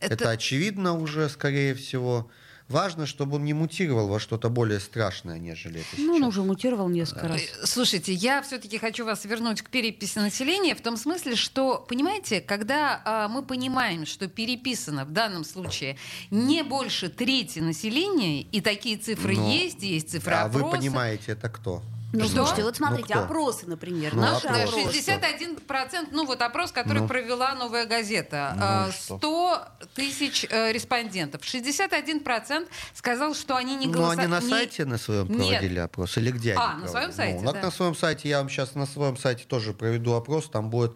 Это... 0.00 0.14
Это- 0.14 0.30
очевидно 0.30 0.94
уже, 0.94 1.28
скорее 1.28 1.74
всего. 1.74 2.30
Важно, 2.72 3.06
чтобы 3.06 3.36
он 3.36 3.44
не 3.44 3.52
мутировал 3.54 4.08
во 4.08 4.18
что-то 4.18 4.48
более 4.48 4.80
страшное, 4.80 5.38
нежели 5.38 5.80
это 5.80 5.88
Ну, 5.98 6.14
он 6.14 6.18
сейчас. 6.20 6.28
уже 6.28 6.42
мутировал 6.42 6.88
несколько 6.88 7.28
раз. 7.28 7.40
Э, 7.40 7.66
Слушайте, 7.66 8.12
я 8.14 8.40
все-таки 8.42 8.78
хочу 8.78 9.04
вас 9.04 9.24
вернуть 9.26 9.60
к 9.62 9.68
переписи 9.70 10.18
населения 10.18 10.74
в 10.74 10.80
том 10.80 10.96
смысле, 10.96 11.36
что, 11.36 11.84
понимаете, 11.88 12.40
когда 12.40 13.02
а, 13.04 13.28
мы 13.28 13.42
понимаем, 13.42 14.06
что 14.06 14.26
переписано 14.26 15.04
в 15.04 15.10
данном 15.12 15.44
случае 15.44 15.96
не 16.30 16.62
больше 16.64 17.08
трети 17.10 17.58
населения, 17.58 18.40
и 18.42 18.60
такие 18.60 18.96
цифры 18.96 19.36
Ну, 19.36 19.50
есть, 19.50 19.82
есть 19.82 20.10
цифры 20.10 20.34
А 20.34 20.48
вы 20.48 20.60
опроса. 20.60 20.76
понимаете, 20.78 21.32
это 21.32 21.48
кто? 21.50 21.82
Ну, 22.12 22.24
Что? 22.24 22.36
слушайте, 22.36 22.64
вот 22.64 22.76
смотрите, 22.76 23.14
Ну, 23.14 23.22
кто? 23.22 23.24
опросы, 23.24 23.66
например. 23.66 24.14
Ну, 24.14 24.20
наши 24.20 24.46
опрос. 24.46 24.68
опросы. 24.74 24.88
61%, 24.98 26.08
ну 26.12 26.26
вот 26.26 26.42
опрос, 26.42 26.70
который 26.70 27.00
Ну. 27.02 27.08
провела 27.08 27.54
«Новая 27.54 27.86
газета». 27.86 28.52
Ну, 28.56 28.62
А, 28.64 28.88
и 28.88 28.92
что? 28.92 29.16
100 29.18 29.68
тысяч 29.94 30.46
э, 30.50 30.72
респондентов. 30.72 31.42
61% 31.42 32.68
сказал, 32.94 33.34
что 33.34 33.56
они 33.56 33.76
не 33.76 33.86
Ну, 33.86 33.92
голосовали. 33.94 34.20
они 34.20 34.28
на 34.28 34.40
сайте 34.42 34.84
на 34.84 34.98
своем 34.98 35.26
Нет. 35.28 35.38
проводили 35.38 35.78
опрос? 35.78 36.16
Или 36.18 36.30
где 36.32 36.52
А, 36.54 36.72
они 36.72 36.82
на 36.82 36.88
своем 36.88 37.10
проводили? 37.12 37.16
сайте, 37.16 37.44
Ну, 37.44 37.52
да. 37.52 37.62
на 37.62 37.70
своем 37.70 37.94
сайте, 37.94 38.28
я 38.28 38.38
вам 38.38 38.48
сейчас 38.50 38.74
на 38.74 38.86
своем 38.86 39.16
сайте 39.16 39.44
тоже 39.44 39.72
проведу 39.72 40.12
опрос, 40.12 40.50
там 40.50 40.68
будет 40.70 40.92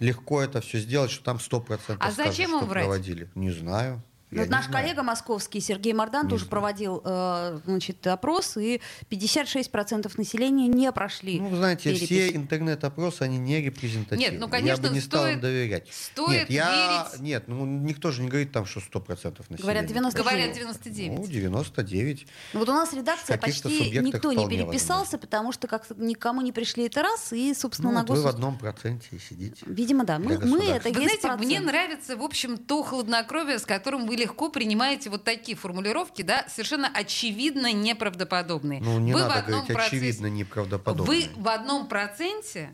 легко 0.00 0.40
это 0.42 0.60
все 0.62 0.78
сделать, 0.78 1.10
что 1.10 1.22
там 1.24 1.38
100% 1.38 1.98
А 2.00 2.10
скажут, 2.10 2.32
зачем 2.34 2.50
что 2.50 2.58
им 2.60 2.66
врать? 2.66 2.84
проводили. 2.84 3.28
Не 3.34 3.50
знаю. 3.50 4.02
Ну, 4.34 4.40
Я 4.40 4.46
Вот 4.46 4.50
не 4.50 4.56
наш 4.56 4.66
знаю. 4.66 4.82
коллега 4.84 5.02
московский 5.04 5.60
Сергей 5.60 5.92
Мордан 5.92 6.28
тоже 6.28 6.46
проводил 6.46 7.00
э, 7.04 7.60
значит, 7.66 8.04
опрос, 8.08 8.56
и 8.56 8.80
56% 9.08 10.10
населения 10.16 10.66
не 10.66 10.90
прошли. 10.90 11.38
Ну, 11.40 11.48
вы 11.50 11.56
знаете, 11.58 11.90
перепись. 11.90 12.06
все 12.08 12.30
интернет-опросы, 12.34 13.22
они 13.22 13.38
не 13.38 13.60
репрезентативны. 13.62 14.20
Нет, 14.32 14.40
ну, 14.40 14.46
Я 14.46 14.50
конечно, 14.50 14.88
бы 14.88 14.94
не 14.94 15.00
стал 15.00 15.22
стоит- 15.22 15.34
им 15.36 15.40
доверять. 15.40 15.88
стоит 15.92 16.28
нет, 16.30 16.50
я... 16.50 17.06
верить- 17.12 17.20
Нет, 17.22 17.44
ну, 17.46 17.64
никто 17.64 18.10
же 18.10 18.22
не 18.22 18.28
говорит 18.28 18.50
там, 18.50 18.66
что 18.66 18.80
100% 18.80 19.38
населения. 19.50 19.62
Говорят, 19.62 19.86
99. 19.86 20.26
Говорят 20.26 20.52
99. 20.54 21.18
Ну, 21.18 21.26
99. 21.28 22.26
Вот 22.54 22.68
у 22.68 22.72
нас 22.72 22.92
редакция 22.92 23.38
почти 23.38 23.90
никто 24.00 24.32
не 24.32 24.48
переписался, 24.48 25.16
потому 25.16 25.52
что 25.52 25.68
как-то 25.68 25.94
никому 25.94 26.40
не 26.40 26.50
пришли 26.50 26.86
это 26.86 27.02
раз, 27.02 27.32
и, 27.32 27.54
собственно, 27.54 27.90
Ну, 27.90 27.94
на 27.94 28.00
вот 28.00 28.10
вы 28.10 28.16
в 28.16 28.24
гос... 28.24 28.34
одном 28.34 28.58
проценте 28.58 29.06
и 29.12 29.18
сидите. 29.20 29.62
Видимо, 29.66 30.04
да. 30.04 30.18
Мы, 30.18 30.38
мы 30.38 30.64
это 30.64 30.88
Вы 30.90 31.02
есть 31.02 31.20
знаете, 31.22 31.44
мне 31.44 31.60
нравится, 31.60 32.16
в 32.16 32.22
общем, 32.22 32.56
то 32.56 32.82
хладнокровие, 32.82 33.60
с 33.60 33.64
которым 33.66 34.06
вы 34.06 34.16
легко 34.24 34.48
принимаете 34.48 35.10
вот 35.10 35.22
такие 35.24 35.56
формулировки, 35.56 36.22
да, 36.22 36.46
совершенно 36.48 36.88
очевидно 36.92 37.72
неправдоподобные. 37.72 38.80
Ну, 38.80 38.98
не 38.98 39.12
вы 39.12 39.20
в 39.20 39.28
надо 39.28 39.40
одном 39.40 39.60
говорить, 39.60 39.76
процессе- 39.76 39.96
очевидно, 39.96 40.26
неправдоподобно. 40.26 41.04
Вы 41.04 41.26
в 41.36 41.48
одном 41.48 41.86
проценте, 41.88 42.70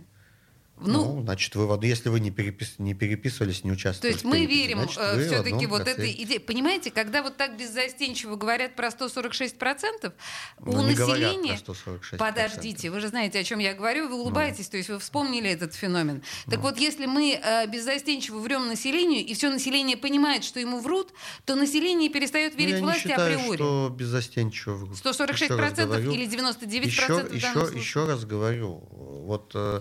Ну, 0.83 1.17
ну, 1.17 1.23
значит, 1.23 1.55
вы, 1.55 1.79
если 1.87 2.09
вы 2.09 2.21
не, 2.21 2.31
перепис- 2.31 2.75
не 2.79 2.95
переписывались, 2.95 3.65
не 3.65 3.71
то 3.71 3.75
участвовали 3.77 4.13
есть 4.13 4.25
в 4.25 4.29
мы 4.29 4.47
верим 4.47 4.79
значит, 4.79 4.97
в 4.97 5.27
все-таки 5.27 5.67
вот 5.67 5.85
процессе. 5.85 6.11
этой 6.11 6.23
идее. 6.25 6.41
Понимаете, 6.41 6.91
когда 6.91 7.23
вот 7.23 7.37
так 7.37 7.57
беззастенчиво 7.57 8.37
говорят 8.37 8.77
про 8.77 8.89
146%, 8.89 10.13
у 10.59 10.65
Ну, 10.65 10.73
говорят 10.95 10.99
населения... 10.99 11.59
про 11.65 11.73
146%. 11.73 12.17
Подождите, 12.17 12.91
вы 12.91 13.01
же 13.01 13.09
знаете, 13.09 13.39
о 13.39 13.45
чем 13.45 13.59
я 13.59 13.75
говорю, 13.75 14.09
вы 14.09 14.15
улыбаетесь, 14.21 14.69
то 14.69 14.77
есть 14.77 14.89
вы 14.89 14.99
вспомнили 14.99 15.51
этот 15.51 15.75
феномен. 15.75 16.23
Так 16.51 16.61
вот, 16.61 16.79
если 16.79 17.07
мы 17.07 17.33
э, 17.43 17.67
беззастенчиво 17.67 18.39
врем 18.39 18.67
населению, 18.69 19.25
и 19.25 19.35
все 19.35 19.51
население 19.51 19.97
понимает, 19.97 20.45
что 20.45 20.61
ему 20.61 20.81
врут, 20.81 21.13
то 21.45 21.55
население 21.55 22.09
перестает 22.09 22.55
Ну, 22.55 22.59
верить 22.61 22.75
не 22.77 22.81
власти 22.83 23.03
считаю, 23.09 23.37
априори. 23.39 23.57
что 23.57 23.89
беззастенчиво. 23.95 24.75
врут. 24.77 24.97
Еще 24.99 25.09
раз 25.57 25.73
146% 25.73 25.87
говорю, 25.87 26.13
или 26.13 26.27
99% 26.29 26.87
еще, 26.87 27.23
в 27.23 27.35
еще, 27.35 27.53
случае? 27.53 27.79
еще 27.81 28.07
раз 28.07 28.25
говорю, 28.25 28.83
вот, 28.91 29.53
э, 29.55 29.81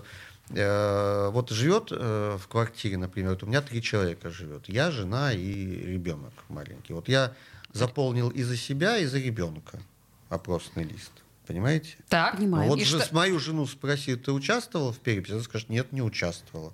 вот 0.50 1.50
живет 1.50 1.88
э, 1.92 2.36
в 2.40 2.48
квартире, 2.48 2.96
например, 2.98 3.30
вот 3.30 3.42
у 3.44 3.46
меня 3.46 3.62
три 3.62 3.80
человека 3.82 4.30
живет, 4.30 4.68
я, 4.68 4.90
жена 4.90 5.32
и 5.32 5.38
ребенок 5.86 6.32
маленький. 6.48 6.92
Вот 6.92 7.08
я 7.08 7.34
заполнил 7.72 8.30
и 8.30 8.42
за 8.42 8.56
себя, 8.56 8.98
и 8.98 9.06
за 9.06 9.18
ребенка. 9.18 9.78
опросный 10.28 10.84
лист. 10.84 11.10
Понимаете? 11.46 11.96
Так. 12.08 12.36
Понимаю. 12.36 12.68
Вот 12.68 12.78
И 12.78 12.84
же 12.84 13.00
что- 13.00 13.12
мою 13.14 13.40
жену 13.40 13.66
спроси, 13.66 14.14
ты 14.14 14.30
участвовала 14.30 14.92
в 14.92 14.98
переписи? 15.00 15.32
Она 15.32 15.42
скажет, 15.42 15.68
нет, 15.68 15.90
не 15.90 16.02
участвовала. 16.02 16.72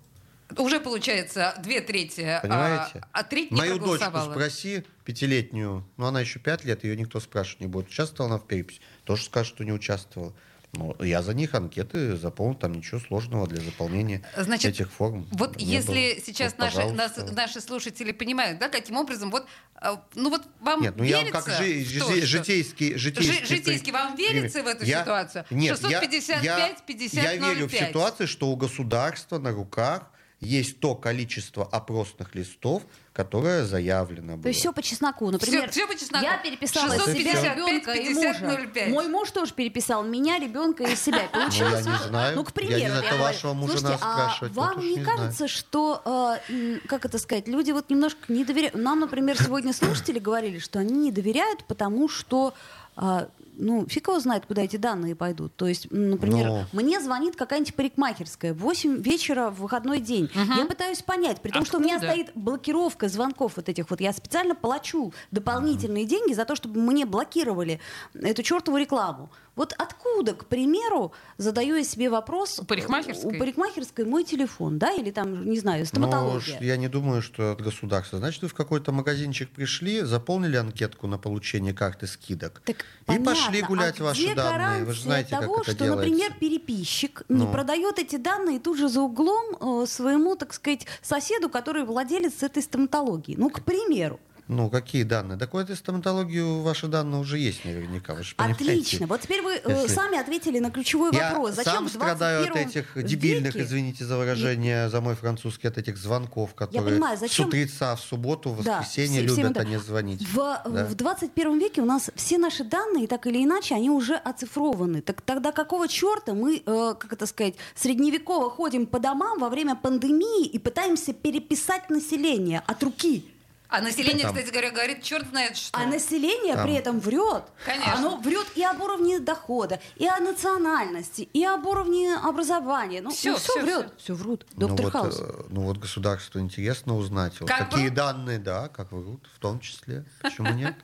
Уже 0.59 0.78
получается 0.78 1.54
две 1.62 1.80
трети, 1.80 2.21
а, 2.21 2.40
Понимаете? 2.40 3.02
а 3.12 3.25
треть 3.25 3.50
не 3.50 3.56
Мою 3.56 3.78
дочку 3.78 4.18
спроси, 4.30 4.85
пятилетнюю, 5.04 5.85
ну 5.97 6.06
она 6.06 6.21
еще 6.21 6.38
пять 6.38 6.64
лет, 6.64 6.85
ее 6.85 6.97
никто 6.97 7.18
спрашивать 7.18 7.61
не 7.62 7.66
будет. 7.66 7.88
Участвовала 7.88 8.35
она 8.35 8.42
в 8.42 8.47
переписи? 8.47 8.80
Тоже 9.04 9.25
скажет, 9.25 9.54
что 9.54 9.64
не 9.64 9.73
участвовала. 9.73 10.35
Ну, 10.76 10.95
я 11.00 11.23
за 11.23 11.33
них 11.35 11.54
анкеты 11.54 12.16
заполнил, 12.16 12.54
там 12.54 12.73
ничего 12.73 13.00
сложного 13.00 13.47
для 13.47 13.62
заполнения 13.62 14.23
Значит, 14.37 14.75
этих 14.75 14.90
форм. 14.92 15.26
Вот 15.33 15.56
не 15.56 15.64
если 15.64 16.12
было. 16.14 16.25
сейчас 16.25 16.52
Вот, 16.52 16.59
наши, 16.59 16.92
нас- 16.92 17.33
наши 17.33 17.61
слушатели 17.61 18.12
понимают, 18.12 18.59
да, 18.59 18.68
каким 18.68 18.97
образом, 18.97 19.30
вот, 19.30 19.47
а, 19.75 20.02
ну 20.14 20.28
вот 20.30 20.42
вам 20.61 20.83
Нет, 20.83 20.95
ну 20.97 21.04
я 21.04 21.16
вам 21.16 21.25
верится 21.26 21.42
как 21.50 21.62
жи- 21.62 21.85
в 21.85 21.99
то, 21.99 22.12
жи- 22.12 22.16
что- 22.16 22.26
житейский, 22.26 22.95
житейский, 22.99 23.47
Жи- 23.47 23.47
житейски 23.56 23.90
вам 23.90 24.16
верится 24.16 24.62
в 24.62 24.66
эту 24.66 24.85
Я- 24.85 25.01
ситуацию? 25.01 25.44
Нет, 25.51 25.79
я- 25.83 26.01
655, 26.01 26.44
я, 26.44 26.77
50, 26.87 27.24
Я 27.24 27.37
верю 27.37 27.66
в 27.68 27.70
05. 27.72 27.88
ситуацию, 27.88 28.29
что 28.29 28.48
у 28.48 28.57
государства 28.57 29.38
на 29.38 29.53
руках 29.53 30.11
есть 30.40 30.81
то 30.81 30.94
количество 30.94 31.64
опросных 31.64 32.35
листов, 32.35 32.83
которое 33.14 33.64
заявлено 33.64 34.35
было. 34.35 34.42
То 34.42 34.49
есть 34.49 34.61
все 34.61 34.72
по 34.72 34.83
чесноку. 34.83 35.31
Например, 35.31 35.70
Всё- 35.70 35.87
всё 35.87 35.88
по 35.92 35.99
чесноку. 35.99 36.25
я 36.25 36.37
переписала 36.37 36.92
655, 36.94 37.38
себя, 37.40 37.55
ребенка 37.55 37.92
и 37.94 38.09
50, 38.09 38.40
мужа. 38.42 38.57
05. 38.75 38.88
Мой 38.90 39.09
муж 39.09 39.31
тоже 39.31 39.55
переписал 39.55 40.05
меня, 40.05 40.38
ребенка 40.38 40.85
и 40.85 40.94
себя. 40.94 41.22
Получилось, 41.33 41.85
Ну, 41.87 41.92
я 41.92 41.99
не 41.99 42.05
знаю. 42.09 42.37
Ну, 42.37 42.44
к 42.44 42.53
Я 42.55 42.62
не 42.62 42.68
примеру, 42.68 42.92
знаю, 42.96 43.05
это 43.07 43.16
вашего 43.16 43.53
мужа 43.55 43.79
Слушайте, 43.79 43.99
а 44.03 44.14
спрашивать, 44.14 44.53
вот 44.53 44.66
вам 44.66 44.81
не 44.81 44.96
не 44.96 45.05
кажется, 45.05 45.49
что, 45.49 46.03
э, 46.49 46.79
как 46.87 47.07
это 47.07 47.18
сказать, 47.18 47.49
люди 47.49 47.70
вот 47.70 47.88
немножко 47.88 48.20
не 48.31 48.44
доверяют. 48.44 48.75
Нам, 48.75 49.01
например, 49.01 49.42
сегодня 49.42 49.72
слушатели 49.72 50.18
говорили, 50.18 50.59
что 50.59 50.79
они 50.79 50.92
не 50.94 51.12
доверяют, 51.12 51.64
потому 51.64 52.09
что 52.11 52.53
а, 52.99 53.29
ну, 53.59 53.87
фиг 53.88 54.09
его 54.09 54.19
знает, 54.21 54.47
куда 54.47 54.62
эти 54.62 54.77
данные 54.77 55.14
пойдут. 55.14 55.55
То 55.57 55.66
есть, 55.66 55.88
например, 55.90 56.47
Но- 56.47 56.64
мне 56.73 57.01
звонит 57.01 57.37
какая-нибудь 57.37 57.75
парикмахерская 57.75 58.55
в 58.55 58.59
8 58.59 58.97
вечера 59.03 59.51
в 59.51 59.61
выходной 59.61 60.01
день. 60.01 60.31
Я 60.35 60.66
пытаюсь 60.66 61.03
понять, 61.03 61.40
при 61.40 61.51
том, 61.51 61.64
что 61.64 61.79
у 61.79 61.81
меня 61.81 61.97
Откуда? 61.97 62.12
стоит 62.12 62.31
блокировка 62.35 63.09
звонков 63.09 63.55
вот 63.57 63.69
этих 63.69 63.90
вот. 63.90 64.01
Я 64.01 64.12
специально 64.12 64.55
плачу 64.55 65.12
дополнительные 65.31 66.05
деньги 66.05 66.33
за 66.33 66.45
то, 66.45 66.55
чтобы 66.55 66.81
мне 66.81 67.07
блокировали 67.07 67.81
эту 68.14 68.42
чертову 68.42 68.77
рекламу. 68.79 69.31
Вот 69.57 69.73
откуда, 69.79 70.35
к 70.35 70.45
примеру, 70.45 71.12
задаю 71.38 71.77
я 71.77 71.85
себе 71.85 72.11
вопрос... 72.11 72.59
У 72.59 72.64
парикмахерской? 72.64 73.35
У 73.35 73.38
парикмахерской 73.38 74.05
мой 74.05 74.23
телефон, 74.23 74.79
да, 74.79 74.92
или 74.92 75.11
там, 75.11 75.49
не 75.49 75.59
знаю, 75.59 75.81
Ну, 75.81 75.87
стоматология. 75.87 76.59
ш- 76.59 76.64
я 76.64 76.77
не 76.77 76.88
думаю, 76.88 77.23
что 77.23 77.53
от 77.53 77.62
государства. 77.62 78.19
Значит, 78.19 78.42
вы 78.42 78.49
в 78.49 78.55
какой-то 78.55 78.92
магазинчик 78.92 79.49
пришли, 79.51 80.03
заполнили 80.03 80.57
анкетку 80.57 81.07
на 81.07 81.16
получение 81.19 81.73
карты 81.73 82.07
скидок. 82.07 82.61
Так 82.66 82.77
и 82.81 82.85
понятно, 83.07 83.31
пошли 83.33 83.62
гулять 83.62 83.99
а 84.01 84.05
ваши 84.05 84.23
где 84.27 84.35
данные. 84.35 84.85
Вы 84.85 84.92
же 84.92 85.03
знаете, 85.03 85.31
того, 85.31 85.55
как 85.55 85.62
это 85.69 85.73
что, 85.75 85.85
делается. 85.85 86.11
например, 86.11 86.35
переписчик 86.38 87.23
не 87.31 87.45
Ну. 87.45 87.51
продает 87.51 87.99
эти 87.99 88.16
данные 88.16 88.61
тут 88.61 88.77
же 88.77 88.90
за 88.90 89.01
углом 89.01 89.57
э, 89.83 89.87
своему, 89.87 90.37
так 90.37 90.53
сказать, 90.53 90.87
соседу, 91.01 91.49
который 91.49 91.85
владелец 91.85 92.42
этой 92.42 92.62
стоматологии. 92.62 93.37
Ну, 93.38 93.49
к 93.49 93.62
примеру. 93.64 94.21
Ну, 94.48 94.70
какие 94.70 95.02
данные? 95.02 95.37
Да 95.37 95.46
какой-то 95.46 95.74
стоматологию 95.74 96.61
ваши 96.62 96.87
данные 96.87 97.20
уже 97.20 97.37
есть 97.38 97.64
наверняка, 97.64 98.14
вы 98.14 98.22
же. 98.22 98.35
Отлично. 98.37 99.06
Вот 99.09 99.20
теперь 99.20 99.42
вы 99.42 99.54
э, 99.54 99.82
Если- 99.82 99.94
сами 99.94 100.18
ответили 100.18 100.61
на 100.61 100.70
ключевой 100.70 101.11
Я 101.12 101.30
вопрос. 101.30 101.56
Зачем 101.56 101.72
сам 101.74 101.88
страдаю 101.88 102.42
от 102.44 102.52
21 102.52 102.68
этих 102.68 103.04
дебильных, 103.09 103.54
веке- 103.56 103.64
извините 103.64 104.04
за 104.04 104.16
выражение, 104.16 104.88
за 104.88 105.00
мой 105.00 105.16
французский, 105.16 105.66
от 105.66 105.78
этих 105.78 105.96
звонков, 105.98 106.54
которые 106.54 106.92
понимаю, 106.92 107.18
зачем- 107.18 107.46
с 107.46 107.48
утреца 107.48 107.96
в 107.96 108.00
субботу, 108.00 108.50
в 108.50 108.62
Да, 108.62 108.78
воскресенье 108.78 109.22
все- 109.24 109.32
всем 109.32 109.44
любят 109.48 109.56
они 109.59 109.76
звонить. 109.78 110.22
В, 110.28 110.37
Да. 110.37 110.85
в 110.87 110.94
21 110.94 111.59
веке 111.59 111.82
у 111.82 111.85
нас 111.85 112.11
все 112.14 112.38
наши 112.38 112.62
данные, 112.62 113.09
так 113.09 113.26
или 113.26 113.42
иначе, 113.42 113.74
они 113.74 113.90
уже 113.90 114.14
оцифрованы. 114.14 115.02
Так 115.02 115.22
тогда 115.22 115.50
какого 115.50 115.88
черта 115.88 116.35
мы, 116.35 116.62
э, 116.64 116.94
как 116.98 117.12
это 117.12 117.26
сказать, 117.26 117.54
средневеково 117.74 118.48
ходим 118.50 118.87
по 118.87 119.00
домам 119.00 119.40
во 119.40 119.48
время 119.48 119.74
пандемии 119.74 120.46
и 120.46 120.59
пытаемся 120.61 121.12
переписать 121.12 121.90
население 121.90 122.62
от 122.66 122.82
руки? 122.85 123.24
А 123.68 123.81
население, 123.81 124.22
Там. 124.24 124.35
кстати 124.35 124.50
говоря, 124.50 124.70
говорит, 124.70 125.02
черт 125.02 125.26
знает 125.29 125.57
что. 125.57 125.76
А 125.79 125.87
население 125.87 126.55
Там. 126.55 126.64
при 126.64 126.74
этом 126.74 127.00
врет. 127.00 127.44
Конечно. 127.64 127.94
Оно 127.94 128.16
врет 128.18 128.46
и 128.55 128.62
об 128.62 128.81
уровне 128.81 129.18
дохода, 129.18 129.81
и 129.96 130.07
о 130.07 130.18
национальности, 130.20 131.22
и 131.33 131.44
об 131.44 131.66
уровне 131.66 132.14
образования. 132.14 133.00
Ну, 133.02 133.11
Всё, 133.11 133.37
все 133.37 133.52
всё, 133.52 133.62
врет. 133.62 133.92
Все 133.98 134.14
врут. 134.14 134.46
Ну 134.55 134.68
Доктор 134.68 134.85
вот, 134.87 134.92
Хаус. 134.92 135.20
э, 135.20 135.42
ну 135.48 135.62
вот 135.62 135.79
государству 135.79 136.38
интересно 136.40 136.96
узнать, 136.96 137.40
вот 137.40 137.48
Как 137.48 137.68
какие 137.70 137.87
врут? 137.87 137.94
данные, 137.94 138.38
да, 138.38 138.68
как 138.68 138.92
врут, 138.92 139.26
в 139.35 139.38
том 139.40 139.59
числе. 139.61 140.05
Почему 140.22 140.52
нет? 140.52 140.74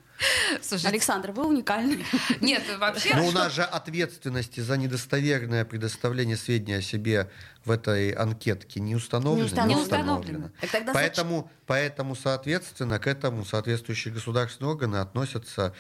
Слушайте, 0.60 0.88
Александр, 0.88 1.32
вы 1.32 1.46
уникальный. 1.46 2.04
нет, 2.40 2.62
вообще... 2.78 3.14
Но 3.16 3.26
у 3.26 3.30
нас 3.32 3.52
же 3.54 3.62
ответственности 3.62 4.60
за 4.60 4.76
недостоверное 4.76 5.64
предоставление 5.64 6.36
сведений 6.36 6.74
о 6.74 6.82
себе 6.82 7.30
в 7.64 7.70
этой 7.70 8.10
анкетке 8.10 8.80
не 8.80 8.94
установлено. 8.94 9.42
Не 9.44 9.46
установлено. 9.76 9.82
установлено. 9.82 10.50
Так 10.60 10.70
тогда 10.70 10.92
Поэтому, 10.92 11.50
поэтому, 11.66 12.14
соответственно, 12.16 12.98
к 12.98 13.06
этому 13.06 13.44
соответствующие 13.44 14.12
государственные 14.14 14.70
органы 14.72 14.96
относятся 14.96 15.74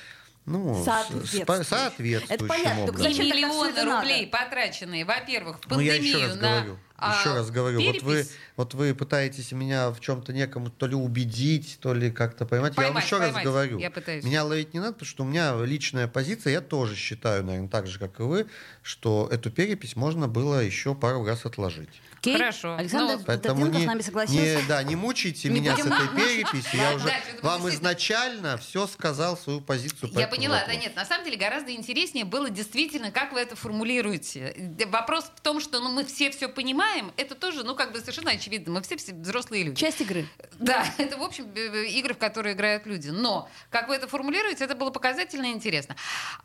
ну, 0.44 0.82
с- 0.82 0.84
Соответствующие. 0.84 1.44
с- 1.44 1.46
по- 1.46 1.62
соответствующим 1.62 2.34
Это 2.34 2.44
понятно, 2.46 2.82
образом. 2.82 3.12
И 3.12 3.18
миллионы 3.20 3.72
надо? 3.74 4.00
рублей, 4.00 4.26
потраченные, 4.26 5.04
во-первых, 5.04 5.58
в 5.64 5.70
Ну, 5.70 5.78
я 5.78 5.92
пандемию 5.92 6.16
еще 6.18 6.26
раз 6.26 6.36
на 6.36 6.40
говорю, 6.60 6.78
а, 7.10 7.18
еще 7.20 7.34
раз 7.34 7.50
говорю, 7.50 7.80
вот 7.82 8.02
вы, 8.02 8.12
перепись. 8.14 8.30
вот 8.56 8.74
вы 8.74 8.94
пытаетесь 8.94 9.52
меня 9.52 9.90
в 9.90 10.00
чем-то 10.00 10.32
некому 10.32 10.70
то 10.70 10.86
ли 10.86 10.94
убедить, 10.94 11.78
то 11.80 11.94
ли 11.94 12.10
как-то 12.10 12.46
поймать. 12.46 12.72
я 12.76 12.82
вам 12.82 12.92
Поймать, 12.92 13.04
еще 13.04 13.16
раз 13.18 13.26
поймать. 13.28 13.44
говорю, 13.44 13.78
Я 13.78 13.90
пытаюсь. 13.90 14.24
меня 14.24 14.44
ловить 14.44 14.74
не 14.74 14.80
надо, 14.80 14.92
потому 14.94 15.08
что 15.08 15.22
у 15.24 15.26
меня 15.26 15.56
личная 15.64 16.08
позиция, 16.08 16.52
я 16.52 16.60
тоже 16.60 16.94
считаю, 16.96 17.44
наверное, 17.44 17.68
так 17.68 17.86
же, 17.86 17.98
как 17.98 18.20
и 18.20 18.22
вы, 18.22 18.46
что 18.82 19.28
эту 19.30 19.50
перепись 19.50 19.96
можно 19.96 20.28
было 20.28 20.60
еще 20.62 20.94
пару 20.94 21.24
раз 21.24 21.44
отложить. 21.46 21.90
Окей? 22.18 22.36
Хорошо. 22.36 22.76
Александр 22.76 23.16
Ну, 23.18 23.24
Поэтому 23.26 23.66
не, 23.66 23.82
с 23.82 23.86
нами 23.86 24.00
согласился. 24.00 24.40
не- 24.62 24.68
да, 24.68 24.80
не 24.84 24.94
мучайте 24.94 25.48
Не 25.50 25.58
меня 25.58 25.76
с 25.76 25.80
этой 25.80 26.08
переписью. 26.14 26.78
Я 26.78 26.94
уже 26.94 27.12
вам 27.42 27.68
изначально 27.68 28.56
все 28.58 28.86
сказал, 28.86 29.36
свою 29.36 29.60
позицию. 29.60 30.12
по 30.12 30.18
Я 30.20 30.28
поняла, 30.28 30.62
да 30.64 30.74
нет, 30.76 30.94
на 30.94 31.04
самом 31.04 31.24
деле 31.24 31.36
гораздо 31.36 31.72
интереснее 31.72 32.24
было 32.24 32.48
действительно, 32.48 33.10
как 33.10 33.32
вы 33.32 33.40
это 33.40 33.56
формулируете. 33.56 34.54
Вопрос 34.88 35.24
в 35.34 35.40
том, 35.40 35.60
что 35.60 35.80
ну, 35.80 35.90
мы 35.90 36.04
все 36.04 36.30
все 36.30 36.48
понимаем, 36.48 36.82
это 37.16 37.34
тоже, 37.34 37.64
ну, 37.64 37.74
как 37.74 37.92
бы 37.92 38.00
совершенно 38.00 38.30
очевидно, 38.32 38.72
мы 38.72 38.82
все, 38.82 38.96
все 38.96 39.12
взрослые 39.14 39.64
люди. 39.64 39.76
Часть 39.80 40.00
игры. 40.00 40.26
Да, 40.58 40.84
это, 40.98 41.16
в 41.16 41.22
общем, 41.22 41.46
э, 41.54 41.60
э, 41.60 41.86
игры, 41.86 42.14
в 42.14 42.18
которые 42.18 42.54
играют 42.54 42.86
люди. 42.86 43.08
Но, 43.08 43.48
как 43.70 43.88
вы 43.88 43.94
это 43.96 44.06
формулируете, 44.08 44.64
это 44.64 44.74
было 44.74 44.90
показательно 44.90 45.46
и 45.46 45.52
интересно. 45.52 45.96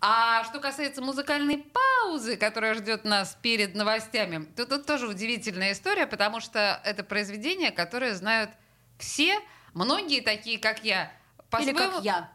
А 0.02 0.44
что 0.46 0.60
касается 0.60 1.02
музыкальной 1.02 1.58
паузы, 1.58 2.38
которая 2.38 2.74
ждет 2.76 3.04
нас 3.06 3.38
перед 3.42 3.76
новостями, 3.76 4.46
то 4.56 4.66
тут 4.66 4.86
тоже 4.86 5.08
удивительная 5.08 5.72
история, 5.74 6.08
потому 6.08 6.40
что 6.40 6.82
это 6.86 7.04
произведение, 7.04 7.72
которое 7.72 8.16
знают 8.16 8.50
все, 8.98 9.40
многие 9.74 10.22
такие, 10.22 10.58
как 10.60 10.84
я, 10.84 11.12
Или 11.60 11.72
по-своему- 11.74 11.96
как 11.96 12.04
я. 12.04 12.32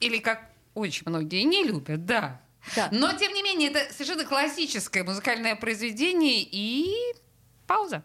или 0.00 0.18
как 0.18 0.42
очень 0.74 1.02
многие 1.06 1.42
не 1.42 1.64
любят, 1.64 2.04
да. 2.06 2.40
Да. 2.76 2.88
Но, 2.92 3.12
тем 3.14 3.32
не 3.32 3.42
менее, 3.42 3.70
это 3.70 3.92
совершенно 3.92 4.24
классическое 4.24 5.04
музыкальное 5.04 5.56
произведение 5.56 6.42
и 6.42 6.94
пауза. 7.66 8.04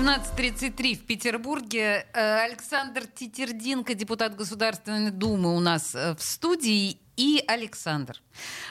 17.33 0.00 0.94
в 0.94 1.04
Петербурге. 1.04 2.06
Э, 2.14 2.44
Александр 2.46 3.02
Тетердинко, 3.06 3.92
депутат 3.92 4.34
Государственной 4.34 5.10
Думы 5.10 5.54
у 5.54 5.60
нас 5.60 5.94
э, 5.94 6.16
в 6.16 6.22
студии. 6.22 6.96
И 7.18 7.44
Александр, 7.46 8.16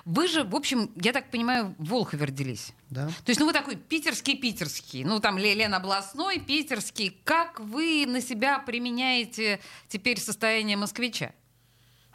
вы 0.05 0.27
же, 0.27 0.43
в 0.43 0.55
общем, 0.55 0.89
я 0.95 1.13
так 1.13 1.29
понимаю, 1.29 1.75
в 1.77 1.89
Волхове 1.89 2.25
родились. 2.25 2.73
Да. 2.89 3.05
То 3.05 3.29
есть, 3.29 3.39
ну, 3.39 3.45
вы 3.45 3.53
такой 3.53 3.75
питерский-питерский. 3.75 5.03
Ну, 5.03 5.19
там 5.19 5.37
Лен 5.37 5.71
областной, 5.75 6.39
питерский. 6.39 7.15
Как 7.23 7.59
вы 7.59 8.07
на 8.07 8.21
себя 8.21 8.57
применяете 8.57 9.59
теперь 9.87 10.19
состояние 10.19 10.77
москвича? 10.77 11.33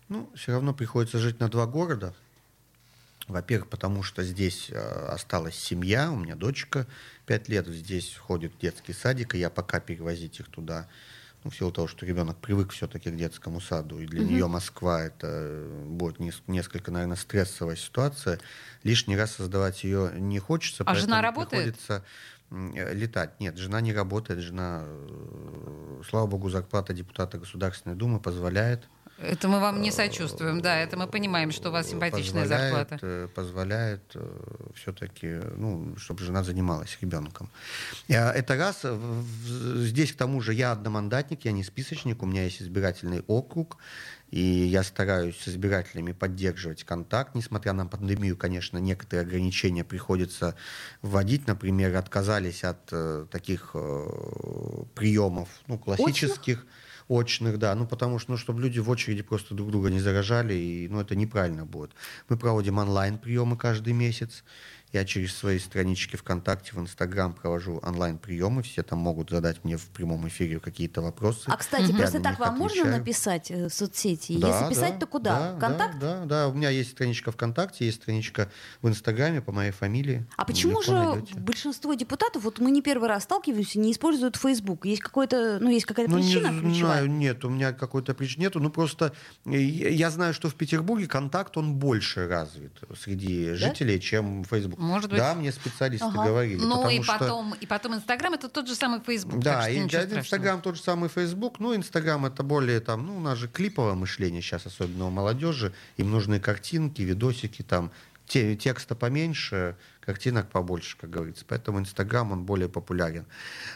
Ну, 0.08 0.28
все 0.34 0.50
равно 0.50 0.74
приходится 0.74 1.18
жить 1.18 1.38
на 1.38 1.48
два 1.48 1.66
города. 1.66 2.16
Во-первых, 3.28 3.68
потому 3.70 4.02
что 4.02 4.22
здесь 4.22 4.68
э, 4.70 4.76
осталась 5.08 5.54
семья, 5.56 6.10
у 6.10 6.16
меня 6.16 6.34
дочка 6.36 6.86
5 7.26 7.48
лет, 7.48 7.66
здесь 7.66 8.16
ходит 8.16 8.52
детский 8.60 8.92
садик, 8.92 9.34
и 9.34 9.38
я 9.38 9.48
пока 9.48 9.80
перевозить 9.80 10.40
их 10.40 10.48
туда, 10.50 10.88
ну, 11.42 11.50
в 11.50 11.56
силу 11.56 11.72
того, 11.72 11.86
что 11.88 12.04
ребенок 12.04 12.36
привык 12.38 12.72
все-таки 12.72 13.10
к 13.10 13.16
детскому 13.16 13.60
саду, 13.60 13.98
и 13.98 14.06
для 14.06 14.20
Мгм. 14.24 14.28
нее 14.30 14.46
Москва 14.46 15.02
это 15.02 15.66
будет 15.86 16.18
нес- 16.20 16.42
несколько, 16.46 16.90
наверное, 16.90 17.16
стрессовая 17.16 17.76
ситуация, 17.76 18.40
лишний 18.82 19.16
раз 19.16 19.32
создавать 19.36 19.84
ее 19.84 20.10
не 20.18 20.38
хочется. 20.38 20.84
А 20.86 20.94
жена 20.94 21.22
работает? 21.22 21.50
Приходится 21.76 22.04
э, 22.50 22.92
летать. 22.94 23.40
Нет, 23.40 23.56
жена 23.56 23.80
не 23.80 23.94
работает, 23.94 24.40
жена, 24.40 24.82
э, 24.86 26.02
слава 26.08 26.26
богу, 26.26 26.50
зарплата 26.50 26.92
депутата 26.92 27.38
Государственной 27.38 27.96
Думы 27.96 28.20
позволяет 28.20 28.86
Это 29.18 29.48
мы 29.48 29.60
вам 29.60 29.80
не 29.80 29.92
сочувствуем, 29.92 30.60
да, 30.60 30.76
это 30.76 30.96
мы 30.96 31.06
понимаем, 31.06 31.52
что 31.52 31.68
у 31.68 31.72
вас 31.72 31.88
симпатичная 31.88 32.42
позволяет, 32.42 32.72
зарплата. 32.74 32.98
э, 33.02 33.28
Позволяет 33.34 34.16
все-таки, 34.74 35.40
ну, 35.56 35.96
чтобы 35.96 36.24
жена 36.24 36.42
занималась 36.42 36.98
ребенком. 37.00 37.48
Э, 38.08 38.30
Это 38.30 38.56
раз. 38.56 38.84
Здесь, 39.46 40.12
к 40.12 40.16
тому 40.16 40.40
же, 40.40 40.52
я 40.52 40.72
одномандатник, 40.72 41.44
я 41.44 41.52
не 41.52 41.62
списочник, 41.62 42.22
у 42.22 42.26
меня 42.26 42.44
есть 42.44 42.60
избирательный 42.60 43.22
округ, 43.28 43.76
и 44.30 44.40
я 44.40 44.82
стараюсь 44.82 45.38
с 45.38 45.48
избирателями 45.48 46.10
поддерживать 46.10 46.82
контакт. 46.82 47.36
Несмотря 47.36 47.72
на 47.72 47.86
пандемию, 47.86 48.36
конечно, 48.36 48.78
некоторые 48.78 49.22
ограничения 49.24 49.84
приходится 49.84 50.56
вводить. 51.02 51.46
Например, 51.46 51.94
отказались 51.96 52.64
от 52.64 52.88
э, 52.90 53.26
таких 53.30 53.70
э, 53.74 54.84
приемов, 54.94 55.48
ну, 55.68 55.78
классических 55.78 56.66
очных, 57.08 57.58
да, 57.58 57.74
ну 57.74 57.86
потому 57.86 58.18
что, 58.18 58.32
ну, 58.32 58.36
чтобы 58.36 58.62
люди 58.62 58.78
в 58.78 58.88
очереди 58.90 59.22
просто 59.22 59.54
друг 59.54 59.70
друга 59.70 59.90
не 59.90 60.00
заражали, 60.00 60.54
и, 60.54 60.88
ну, 60.88 61.00
это 61.00 61.14
неправильно 61.16 61.64
будет. 61.66 61.92
Мы 62.28 62.36
проводим 62.36 62.78
онлайн 62.78 63.18
приемы 63.18 63.56
каждый 63.56 63.92
месяц. 63.92 64.44
Я 64.94 65.04
через 65.04 65.34
свои 65.36 65.58
странички 65.58 66.14
ВКонтакте, 66.14 66.70
в 66.72 66.78
Инстаграм 66.78 67.32
провожу 67.32 67.80
онлайн-приемы. 67.82 68.62
Все 68.62 68.84
там 68.84 69.00
могут 69.00 69.28
задать 69.30 69.64
мне 69.64 69.76
в 69.76 69.86
прямом 69.88 70.28
эфире 70.28 70.60
какие-то 70.60 71.02
вопросы. 71.02 71.42
А, 71.46 71.56
кстати, 71.56 71.88
Мгм. 71.90 71.96
просто 71.98 72.20
так 72.20 72.38
вам 72.38 72.56
можно 72.56 72.82
отвечаю. 72.82 72.98
написать 73.00 73.50
э, 73.50 73.68
в 73.68 73.74
соцсети? 73.74 74.38
Да, 74.38 74.48
Если 74.60 74.68
писать, 74.72 74.92
да, 74.94 75.00
то 75.00 75.06
куда? 75.08 75.52
да, 75.54 75.58
Контакт? 75.58 75.98
Да, 75.98 76.20
да, 76.20 76.24
да. 76.26 76.48
У 76.48 76.54
меня 76.54 76.70
есть 76.70 76.92
страничка 76.92 77.32
ВКонтакте, 77.32 77.86
есть 77.86 78.02
страничка 78.02 78.48
в 78.82 78.88
Инстаграме 78.88 79.40
по 79.42 79.50
моей 79.50 79.72
фамилии. 79.72 80.24
А 80.36 80.44
почему 80.44 80.78
Легко 80.80 80.84
же 80.84 80.92
найдете. 80.92 81.40
большинство 81.40 81.92
депутатов, 81.94 82.44
вот 82.44 82.60
мы 82.60 82.70
не 82.70 82.80
первый 82.80 83.08
раз 83.08 83.24
сталкиваемся, 83.24 83.80
не 83.80 83.90
используют 83.90 84.36
Facebook? 84.36 84.86
Есть 84.86 85.02
какой-то, 85.02 85.58
ну, 85.60 85.70
есть 85.70 85.86
какая-то 85.86 86.12
Ну, 86.12 86.18
не 86.18 86.22
причина 86.32 86.50
ключевая? 86.50 86.74
знаю, 86.98 87.10
нет, 87.10 87.44
у 87.44 87.48
меня 87.50 87.72
какой-то 87.72 88.14
причины 88.14 88.42
нету. 88.44 88.60
Ну, 88.60 88.70
просто 88.70 89.12
э, 89.44 89.56
я 89.60 90.10
знаю, 90.12 90.34
что 90.34 90.48
в 90.48 90.54
Петербурге 90.54 91.08
контакт, 91.08 91.56
он 91.56 91.74
больше 91.74 92.28
развит 92.28 92.70
среди 92.96 93.54
жителей, 93.54 93.98
чем 94.00 94.44
Facebook. 94.44 94.83
Может 94.84 95.10
быть. 95.10 95.18
Да, 95.18 95.34
мне 95.34 95.50
специалисты 95.52 96.06
Ага. 96.06 96.24
говорили. 96.24 96.60
Ну 96.60 96.88
и 96.88 97.02
что- 97.02 97.18
потом, 97.18 97.54
и 97.54 97.66
потом 97.66 97.94
Инстаграм 97.94 98.34
это 98.34 98.48
тот 98.48 98.68
же 98.68 98.74
самый 98.74 99.00
Фейсбук. 99.00 99.40
Да, 99.40 99.62
что 99.62 99.70
и. 99.70 99.78
Инстаграм 99.78 100.60
тот 100.60 100.76
же 100.76 100.82
самый 100.82 101.08
Фейсбук. 101.08 101.58
Ну, 101.60 101.74
Инстаграм 101.74 102.24
это 102.26 102.42
более 102.42 102.80
там, 102.80 103.06
ну, 103.06 103.16
у 103.16 103.20
нас 103.20 103.38
же 103.38 103.48
клиповое 103.48 103.94
мышление 103.94 104.42
сейчас, 104.42 104.66
особенно 104.66 105.06
у 105.06 105.10
молодежи. 105.10 105.72
Им 105.96 106.10
нужны 106.10 106.40
картинки, 106.40 107.02
видосики, 107.02 107.62
там, 107.62 107.90
те, 108.26 108.56
текста 108.56 108.94
поменьше, 108.94 109.76
картинок 110.00 110.48
побольше, 110.50 110.96
как 110.98 111.10
говорится. 111.10 111.44
Поэтому 111.46 111.78
Инстаграм, 111.78 112.32
он 112.32 112.44
более 112.44 112.68
популярен. 112.68 113.26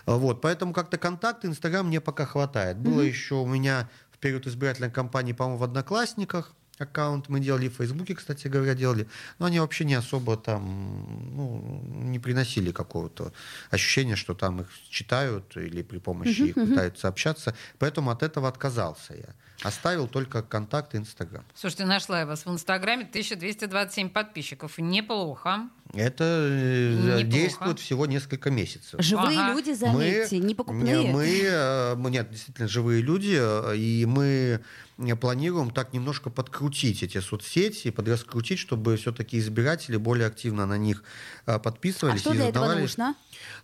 Вот, 0.06 0.40
поэтому 0.40 0.72
как-то 0.72 0.96
контакты 0.98 1.48
Инстаграм 1.48 1.86
мне 1.86 2.00
пока 2.00 2.24
хватает. 2.26 2.78
Было 2.78 3.00
еще 3.02 3.34
у 3.36 3.46
меня 3.46 3.88
в 4.10 4.18
период 4.18 4.46
избирательной 4.46 4.90
кампании, 4.90 5.32
по-моему, 5.32 5.58
в 5.58 5.64
Одноклассниках 5.64 6.52
аккаунт 6.80 7.28
мы 7.28 7.40
делали, 7.40 7.68
в 7.68 7.74
Фейсбуке, 7.76 8.14
кстати 8.14 8.48
говоря, 8.48 8.74
делали. 8.74 9.06
Но 9.38 9.46
они 9.46 9.60
вообще 9.60 9.84
не 9.84 9.94
особо 9.94 10.36
там, 10.36 11.36
ну, 11.36 11.82
не 12.10 12.18
приносили 12.18 12.72
какого-то 12.72 13.32
ощущения, 13.70 14.16
что 14.16 14.34
там 14.34 14.60
их 14.60 14.68
читают 14.90 15.56
или 15.56 15.82
при 15.82 15.98
помощи 15.98 16.42
их 16.42 16.54
пытаются 16.54 17.08
общаться. 17.08 17.54
Поэтому 17.78 18.10
от 18.10 18.22
этого 18.22 18.48
отказался 18.48 19.14
я. 19.14 19.34
Оставил 19.62 20.06
только 20.06 20.42
контакты 20.42 20.98
Инстаграм. 20.98 21.44
Слушайте, 21.54 21.84
нашла 21.84 22.20
я 22.20 22.26
вас 22.26 22.46
в 22.46 22.50
Инстаграме, 22.50 23.02
1227 23.02 24.08
подписчиков. 24.10 24.78
Неплохо. 24.78 25.68
Это 25.94 26.24
э, 26.24 26.92
Неплохо. 26.92 27.24
действует 27.24 27.78
всего 27.80 28.04
несколько 28.06 28.50
месяцев. 28.50 29.00
Живые 29.00 29.38
Ага. 29.38 29.54
люди, 29.54 29.72
заметьте, 29.72 30.38
не 30.38 30.54
покупные. 30.54 31.10
Мы, 31.12 31.40
э, 31.42 31.94
мы- 31.94 32.10
нет, 32.10 32.30
действительно, 32.30 32.68
живые 32.68 33.00
люди, 33.00 33.36
э, 33.40 33.74
и 33.76 34.04
мы 34.04 34.60
планируем 35.20 35.70
так 35.70 35.94
немножко 35.94 36.28
подкрутить 36.28 37.02
эти 37.02 37.20
соцсети, 37.20 37.90
подраскрутить, 37.90 38.58
чтобы 38.58 38.96
все-таки 38.96 39.38
избиратели 39.38 39.96
более 39.96 40.26
активно 40.26 40.66
на 40.66 40.76
них 40.76 41.04
а 41.46 41.58
подписывались 41.58 42.20
что 42.20 42.32
и 42.32 42.36
для 42.36 42.48
этого 42.48 42.74
нужно? 42.74 43.14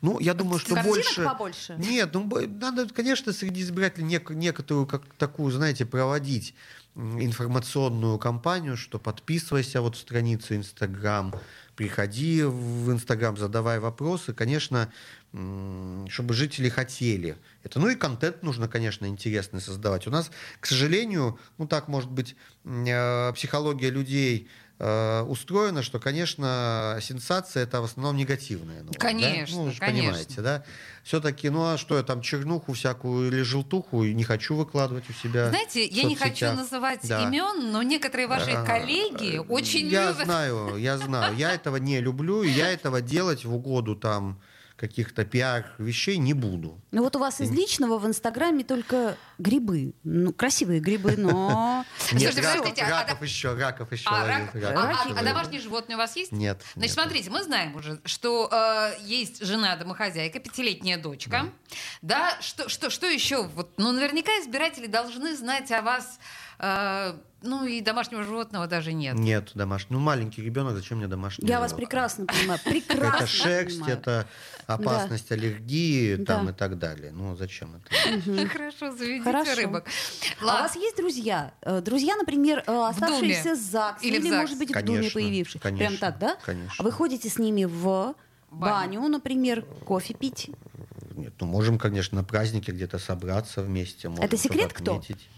Ну, 0.00 0.18
я 0.20 0.32
думаю, 0.32 0.58
что 0.58 0.74
Картинок 0.76 0.96
больше... 0.96 1.24
побольше? 1.24 1.74
Нет, 1.76 2.10
ну, 2.14 2.30
надо, 2.46 2.88
конечно, 2.88 3.32
среди 3.32 3.60
избирателей 3.60 4.06
нек- 4.06 4.32
некоторую, 4.32 4.86
как 4.86 5.02
такую, 5.18 5.52
знаете, 5.52 5.84
проводить 5.84 6.54
информационную 6.96 8.18
кампанию, 8.18 8.76
что 8.76 8.98
подписывайся 8.98 9.80
вот 9.80 9.96
в 9.96 9.98
страницу 9.98 10.54
Инстаграм, 10.54 11.34
приходи 11.76 12.42
в 12.42 12.90
Инстаграм, 12.92 13.36
задавай 13.36 13.78
вопросы. 13.78 14.32
Конечно, 14.32 14.92
чтобы 15.32 16.34
жители 16.34 16.68
хотели 16.68 17.36
это. 17.64 17.80
Ну 17.80 17.88
и 17.88 17.96
контент 17.96 18.42
нужно, 18.44 18.68
конечно, 18.68 19.06
интересный 19.06 19.60
создавать. 19.60 20.06
У 20.06 20.10
нас, 20.10 20.30
к 20.60 20.66
сожалению, 20.66 21.38
ну 21.58 21.66
так, 21.66 21.88
может 21.88 22.10
быть, 22.10 22.36
э, 22.64 23.32
психология 23.34 23.90
людей 23.90 24.48
э, 24.78 25.22
устроена, 25.22 25.82
что, 25.82 25.98
конечно, 26.00 26.98
сенсация 27.00 27.62
это 27.62 27.80
в 27.80 27.84
основном 27.84 28.16
негативная. 28.16 28.80
новость, 28.82 28.98
да? 28.98 29.06
Конечно, 29.08 29.56
Ну, 29.56 29.64
вы 29.64 29.70
же 29.72 29.78
конечно. 29.80 30.02
понимаете, 30.10 30.40
да? 30.40 30.64
Все-таки, 31.02 31.50
ну 31.50 31.64
а 31.64 31.78
что 31.78 31.96
я 31.96 32.02
там 32.02 32.20
чернуху 32.22 32.72
всякую 32.72 33.28
или 33.28 33.42
желтуху 33.42 34.04
не 34.04 34.24
хочу 34.24 34.56
выкладывать 34.56 35.08
у 35.10 35.12
себя. 35.12 35.48
Знаете, 35.50 35.84
я 35.86 36.04
не 36.04 36.16
хочу 36.16 36.46
называть 36.52 37.00
Да. 37.02 37.22
имен, 37.22 37.70
но 37.72 37.82
некоторые 37.82 38.26
ваши 38.26 38.50
А, 38.50 38.64
коллеги 38.64 39.38
очень 39.38 39.88
я 39.88 40.10
любят. 40.10 40.24
знаю, 40.24 40.76
я 40.76 40.98
знаю. 40.98 41.36
Я 41.36 41.52
этого 41.52 41.76
не 41.76 42.00
люблю, 42.00 42.42
и 42.42 42.48
я 42.50 42.70
этого 42.72 43.00
делать 43.00 43.44
в 43.44 43.54
угоду 43.54 43.96
там 43.96 44.40
каких-то 44.76 45.24
пиар 45.24 45.72
вещей 45.78 46.18
не 46.18 46.34
буду. 46.34 46.80
Ну 46.90 47.02
вот 47.02 47.14
у 47.14 47.18
вас 47.18 47.40
из 47.40 47.50
личного 47.50 47.98
в 47.98 48.06
Инстаграме 48.06 48.64
только 48.64 49.16
грибы. 49.38 49.94
Ну, 50.02 50.32
красивые 50.32 50.80
грибы, 50.80 51.14
но... 51.16 51.84
Нет, 52.12 52.34
раков, 52.36 52.56
подождите, 52.56 52.82
а- 52.82 53.06
раков 53.06 53.22
еще, 53.22 53.54
раков 53.54 53.92
еще. 53.92 54.08
А, 54.08 54.24
а- 54.24 54.26
а- 54.26 54.92
еще 54.92 55.16
а 55.16 55.22
домашние 55.22 55.60
животные 55.60 55.96
у 55.96 55.98
вас 55.98 56.16
есть? 56.16 56.32
Нет. 56.32 56.60
Значит, 56.74 56.94
смотрите, 56.94 57.30
мы 57.30 57.42
знаем 57.44 57.76
уже, 57.76 58.00
что 58.04 58.48
э, 58.50 58.94
есть 59.04 59.44
жена 59.44 59.76
домохозяйка, 59.76 60.40
пятилетняя 60.40 60.98
дочка. 60.98 61.52
Да, 62.02 62.36
что, 62.40 62.68
что, 62.68 62.90
что 62.90 63.06
еще? 63.06 63.48
Ну, 63.76 63.92
наверняка 63.92 64.32
избиратели 64.40 64.86
должны 64.86 65.36
знать 65.36 65.70
о 65.70 65.82
вас. 65.82 66.18
Ну, 67.44 67.64
и 67.64 67.80
домашнего 67.80 68.22
животного 68.24 68.66
даже 68.66 68.92
нет. 68.92 69.14
Нет, 69.14 69.50
домашний. 69.54 69.94
Ну, 69.94 70.00
маленький 70.00 70.42
ребенок, 70.42 70.74
зачем 70.74 70.98
мне 70.98 71.06
домашний 71.06 71.46
Я 71.46 71.60
вас 71.60 71.72
прекрасно 71.72 72.26
понимаю. 72.26 72.58
Прекрасно 72.64 73.16
Это 73.16 73.26
шерсть, 73.26 73.78
понимаю. 73.80 73.98
это 73.98 74.26
опасность 74.66 75.30
аллергии 75.30 76.16
там 76.16 76.48
и 76.48 76.52
так 76.52 76.78
далее. 76.78 77.12
Ну, 77.12 77.36
зачем 77.36 77.76
это? 77.76 78.48
Хорошо, 78.48 78.92
заведите 78.92 79.24
Хорошо. 79.24 79.54
рыбок. 79.54 79.86
А 80.40 80.44
у 80.44 80.46
вас 80.46 80.76
есть 80.76 80.96
друзья? 80.96 81.52
Э, 81.62 81.80
Друзья, 81.80 82.16
например, 82.16 82.64
э, 82.66 82.86
оставшиеся 82.88 83.54
с 83.54 83.60
ЗАГС 83.60 84.02
Или 84.02 84.30
может 84.30 84.58
быть, 84.58 84.70
в 84.70 84.72
Думе 84.72 84.98
Конечно, 84.98 85.20
появившиеся. 85.20 85.58
Прям 85.58 85.96
так, 85.98 86.18
да? 86.18 86.36
конечно. 86.44 86.74
А 86.78 86.82
вы 86.82 86.90
ходите 86.92 87.28
с 87.28 87.38
ними 87.38 87.64
в 87.64 88.14
Баню. 88.50 89.06
например, 89.08 89.62
кофе 89.84 90.14
пить? 90.14 90.50
Нет, 91.16 91.32
ну 91.40 91.46
можем, 91.46 91.78
конечно, 91.78 92.18
на 92.18 92.24
празднике 92.24 92.72
где-то 92.72 92.98
собраться 92.98 93.62
вместе. 93.62 94.08
можем 94.08 94.24
Это 94.24 94.36
секрет, 94.36 94.72
кто? 94.72 94.96
отметить. 94.96 95.28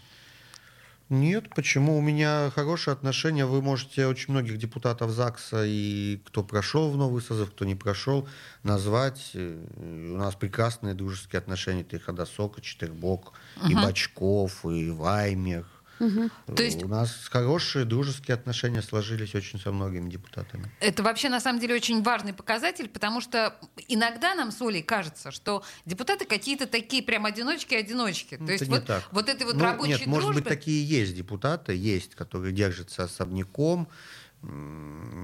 Нет, 1.09 1.49
почему? 1.55 1.97
У 1.97 2.01
меня 2.01 2.51
хорошие 2.53 2.91
отношения. 2.91 3.45
Вы 3.45 3.61
можете 3.61 4.07
очень 4.07 4.33
многих 4.33 4.57
депутатов 4.57 5.11
ЗАГСа 5.11 5.63
и 5.65 6.21
кто 6.25 6.43
прошел 6.43 6.91
в 6.91 6.97
новый 6.97 7.21
созыв, 7.21 7.51
кто 7.51 7.63
не 7.63 7.75
прошел, 7.75 8.27
назвать. 8.63 9.31
Э, 9.33 9.57
У 9.77 10.17
нас 10.17 10.35
прекрасные 10.35 10.93
дружеские 10.95 11.39
отношения. 11.39 11.81
Это 11.81 11.95
и 11.95 11.99
Ходосок, 11.99 12.59
и 12.59 12.61
Четырбок, 12.61 13.33
и 13.69 13.73
Бачков, 13.73 14.65
и 14.65 14.89
Ваймер. 14.89 15.65
То 15.99 16.63
есть- 16.63 16.83
У 16.83 16.87
нас 16.87 17.27
хорошие 17.29 17.85
дружеские 17.85 18.35
отношения 18.35 18.81
сложились 18.81 19.33
очень 19.35 19.59
со 19.59 19.71
многими 19.71 20.09
депутатами. 20.09 20.71
Это 20.79 21.03
вообще 21.03 21.29
на 21.29 21.39
самом 21.39 21.59
деле 21.59 21.75
очень 21.75 22.03
важный 22.03 22.33
показатель, 22.33 22.87
потому 22.87 23.21
что 23.21 23.55
иногда 23.87 24.35
нам 24.35 24.51
с 24.51 24.61
Олей 24.61 24.83
кажется, 24.83 25.31
что 25.31 25.63
депутаты 25.85 26.25
какие-то 26.25 26.67
такие 26.67 27.01
прям 27.03 27.25
одиночки-одиночки. 27.25 28.37
То 28.37 28.51
есть 28.51 28.63
это 28.63 28.71
не 28.71 28.77
вот, 28.77 28.85
так. 28.85 29.03
вот 29.11 29.29
этой 29.29 29.45
вот 29.45 29.55
Ну, 29.55 29.63
рабочей 29.63 29.91
Нет, 29.91 30.05
может 30.07 30.29
быть, 30.29 30.43
дружбы- 30.43 30.49
такие 30.49 30.85
есть 30.87 31.15
депутаты, 31.15 31.73
есть, 31.75 32.15
которые 32.15 32.53
держатся 32.53 33.03
особняком. 33.03 33.87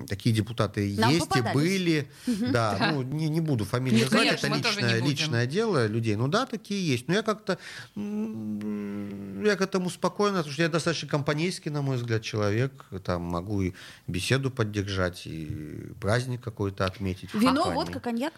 Такие 0.07 0.35
депутаты 0.35 0.95
Нам 0.97 1.11
есть 1.11 1.27
попадались. 1.29 1.51
и 1.51 1.57
были. 1.59 2.07
Да, 2.51 2.75
Да. 2.77 2.91
ну 2.91 3.03
не, 3.03 3.29
не 3.29 3.41
буду 3.41 3.63
фамилии 3.63 3.99
Нет, 3.99 4.09
конечно, 4.09 4.47
это 4.47 4.55
личное, 4.57 5.01
личное 5.01 5.45
дело 5.47 5.85
людей. 5.87 6.15
Ну 6.15 6.27
да, 6.27 6.45
такие 6.45 6.85
есть. 6.85 7.07
Но 7.07 7.13
я 7.13 7.21
как-то 7.23 7.57
я 7.95 9.55
к 9.55 9.61
этому 9.61 9.89
спокойно, 9.89 10.37
потому 10.39 10.53
что 10.53 10.61
я 10.63 10.69
достаточно 10.69 11.07
компанейский, 11.07 11.69
на 11.71 11.81
мой 11.81 11.97
взгляд, 11.97 12.21
человек. 12.21 12.85
Там 13.05 13.21
могу 13.21 13.61
и 13.61 13.73
беседу 14.07 14.51
поддержать, 14.51 15.25
и 15.25 15.91
праздник 16.01 16.41
какой-то 16.41 16.85
отметить. 16.85 17.33
Вино, 17.33 17.71
водка, 17.71 17.99
коньяк? 17.99 18.33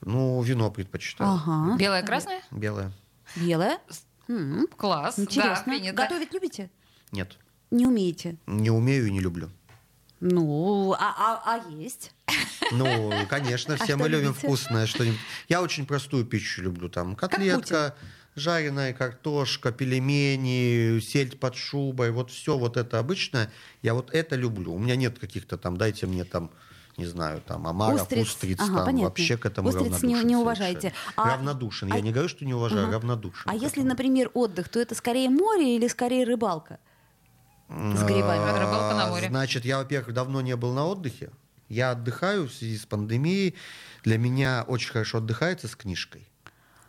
Ну, 0.00 0.40
вино 0.42 0.70
предпочитаю. 0.70 1.30
Ага. 1.30 1.76
Белое-красное? 1.76 2.40
Белое. 2.50 2.92
Белое? 3.36 3.78
М, 4.28 4.66
Класс. 4.76 5.16
Да, 5.16 5.22
Интересно. 5.24 5.64
принято. 5.64 5.96
Готовить 5.96 6.32
любите? 6.32 6.70
Нет. 7.12 7.36
Не 7.70 7.86
умеете? 7.86 8.36
Не 8.46 8.70
умею 8.70 9.06
и 9.08 9.10
не 9.10 9.20
люблю. 9.20 9.50
Ну, 10.20 10.94
а, 10.98 11.14
а, 11.16 11.42
а 11.44 11.70
есть? 11.70 12.12
Ну, 12.72 13.12
конечно, 13.28 13.74
А 13.74 13.76
все 13.76 13.86
что 13.94 13.96
мы 13.98 14.08
любим 14.08 14.28
любите? 14.28 14.46
вкусное 14.46 14.86
что-нибудь. 14.86 15.18
Я 15.48 15.62
очень 15.62 15.86
простую 15.86 16.24
пищу 16.24 16.62
люблю. 16.62 16.88
Там 16.88 17.14
котлетка, 17.14 17.94
жареная 18.34 18.92
картошка, 18.92 19.70
пельмени, 19.72 20.98
сельдь 21.00 21.38
под 21.38 21.54
шубой. 21.54 22.10
Вот 22.10 22.30
все 22.30 22.58
вот 22.58 22.76
это 22.76 22.98
обычное. 22.98 23.50
Я 23.82 23.94
вот 23.94 24.12
это 24.12 24.34
люблю. 24.36 24.74
У 24.74 24.78
меня 24.78 24.96
нет 24.96 25.18
каких-то 25.18 25.56
там, 25.56 25.76
дайте 25.76 26.06
мне 26.06 26.24
там, 26.24 26.50
не 26.96 27.06
знаю, 27.06 27.40
там, 27.46 27.66
омаров, 27.68 28.02
Устриц. 28.02 28.26
устриц, 28.26 28.58
Ага, 28.60 28.74
там 28.78 28.84
понятно. 28.86 29.04
вообще 29.08 29.36
к 29.36 29.46
этому 29.46 29.68
Устриц 29.68 29.84
не- 29.84 29.92
равнодушен. 30.14 30.26
не 30.28 30.36
уважаете. 30.36 30.80
совершенно. 30.80 31.12
А- 31.16 31.30
равнодушен. 31.36 31.92
а- 31.92 31.96
Я 31.96 32.02
не 32.02 32.10
говорю, 32.10 32.28
что 32.28 32.44
не 32.44 32.54
уважаю, 32.54 32.84
Ага. 32.86 32.94
равнодушен. 32.94 33.42
А 33.46 33.54
если, 33.54 33.68
этому. 33.68 33.86
например, 33.90 34.30
отдых, 34.34 34.68
то 34.68 34.80
это 34.80 34.96
скорее 34.96 35.30
море 35.30 35.76
или 35.76 35.86
скорее 35.86 36.24
рыбалка? 36.24 36.80
С 37.68 38.02
грибами. 38.02 38.40
А, 38.50 38.58
Рыбалка 38.58 38.94
на 38.96 39.06
море. 39.08 39.28
Значит, 39.28 39.64
я, 39.64 39.78
во-первых, 39.78 40.14
давно 40.14 40.40
не 40.40 40.56
был 40.56 40.72
на 40.72 40.86
отдыхе. 40.86 41.30
Я 41.68 41.90
отдыхаю 41.90 42.48
в 42.48 42.52
связи 42.52 42.78
с 42.78 42.86
пандемией. 42.86 43.54
Для 44.04 44.16
меня 44.16 44.64
очень 44.66 44.90
хорошо 44.90 45.18
отдыхается 45.18 45.68
с 45.68 45.76
книжкой. 45.76 46.26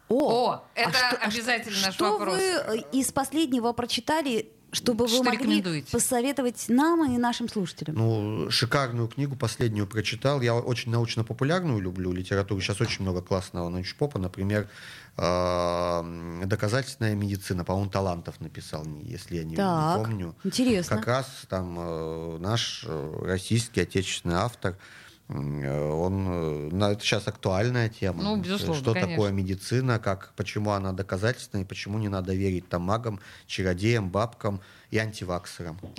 О, 0.08 0.64
это 0.76 0.90
а 0.90 0.94
что- 0.94 1.18
а 1.22 1.26
обязательно 1.28 1.76
что- 1.76 1.86
наш 1.86 1.94
что 1.96 2.12
вопрос. 2.18 2.38
вы 2.38 2.42
э, 2.44 2.78
из 2.94 3.12
последнего 3.12 3.74
прочитали, 3.74 4.52
чтобы 4.72 5.08
Что 5.08 5.18
вы 5.20 5.24
могли 5.26 5.40
рекомендуете? 5.40 5.92
посоветовать 5.92 6.66
нам 6.70 7.12
и 7.14 7.18
нашим 7.18 7.50
слушателям? 7.50 7.96
Ну, 7.96 8.50
шикарную 8.52 9.08
книгу, 9.08 9.36
последнюю 9.36 9.88
прочитал. 9.88 10.42
Я 10.42 10.56
очень 10.56 10.92
научно-популярную 10.92 11.80
люблю 11.80 12.12
литературу. 12.12 12.62
Сейчас 12.62 12.80
очень 12.82 13.02
много 13.04 13.22
классного 13.22 13.70
научпопа. 13.70 14.20
Например, 14.20 14.68
э, 15.18 16.42
«Доказательная 16.46 17.16
медицина». 17.16 17.64
По-моему, 17.66 17.90
Талантов 17.90 18.40
написал, 18.40 18.86
не- 18.86 19.04
если 19.04 19.38
я 19.38 19.44
не, 19.44 19.52
не 19.52 19.56
Так, 19.56 19.98
помню. 20.04 20.36
интересно. 20.44 20.98
Как 20.98 21.08
раз 21.08 21.28
там 21.50 21.78
э, 21.80 22.38
наш 22.40 22.84
э, 22.88 23.20
российский 23.24 23.82
отечественный 23.82 24.36
автор, 24.36 24.78
он, 25.30 26.28
э, 26.28 26.70
на- 26.72 26.92
это 26.92 27.02
сейчас 27.02 27.28
актуальная 27.28 27.88
тема. 27.90 28.24
Ну, 28.24 28.38
безусловно, 28.38 28.82
Что 28.82 28.94
конечно. 28.94 29.16
такое 29.16 29.32
медицина, 29.32 30.00
как, 30.00 30.34
почему 30.36 30.72
она 30.72 30.92
доказательственная, 30.92 31.64
и 31.66 31.68
почему 31.68 32.00
не 32.00 32.10
надо 32.10 32.34
верить 32.34 32.68
там 32.68 32.82
магам, 32.82 33.20
чародеям, 33.46 34.10
бабкам 34.10 34.60
и 34.92 34.98
антиваксерам. 34.98 35.80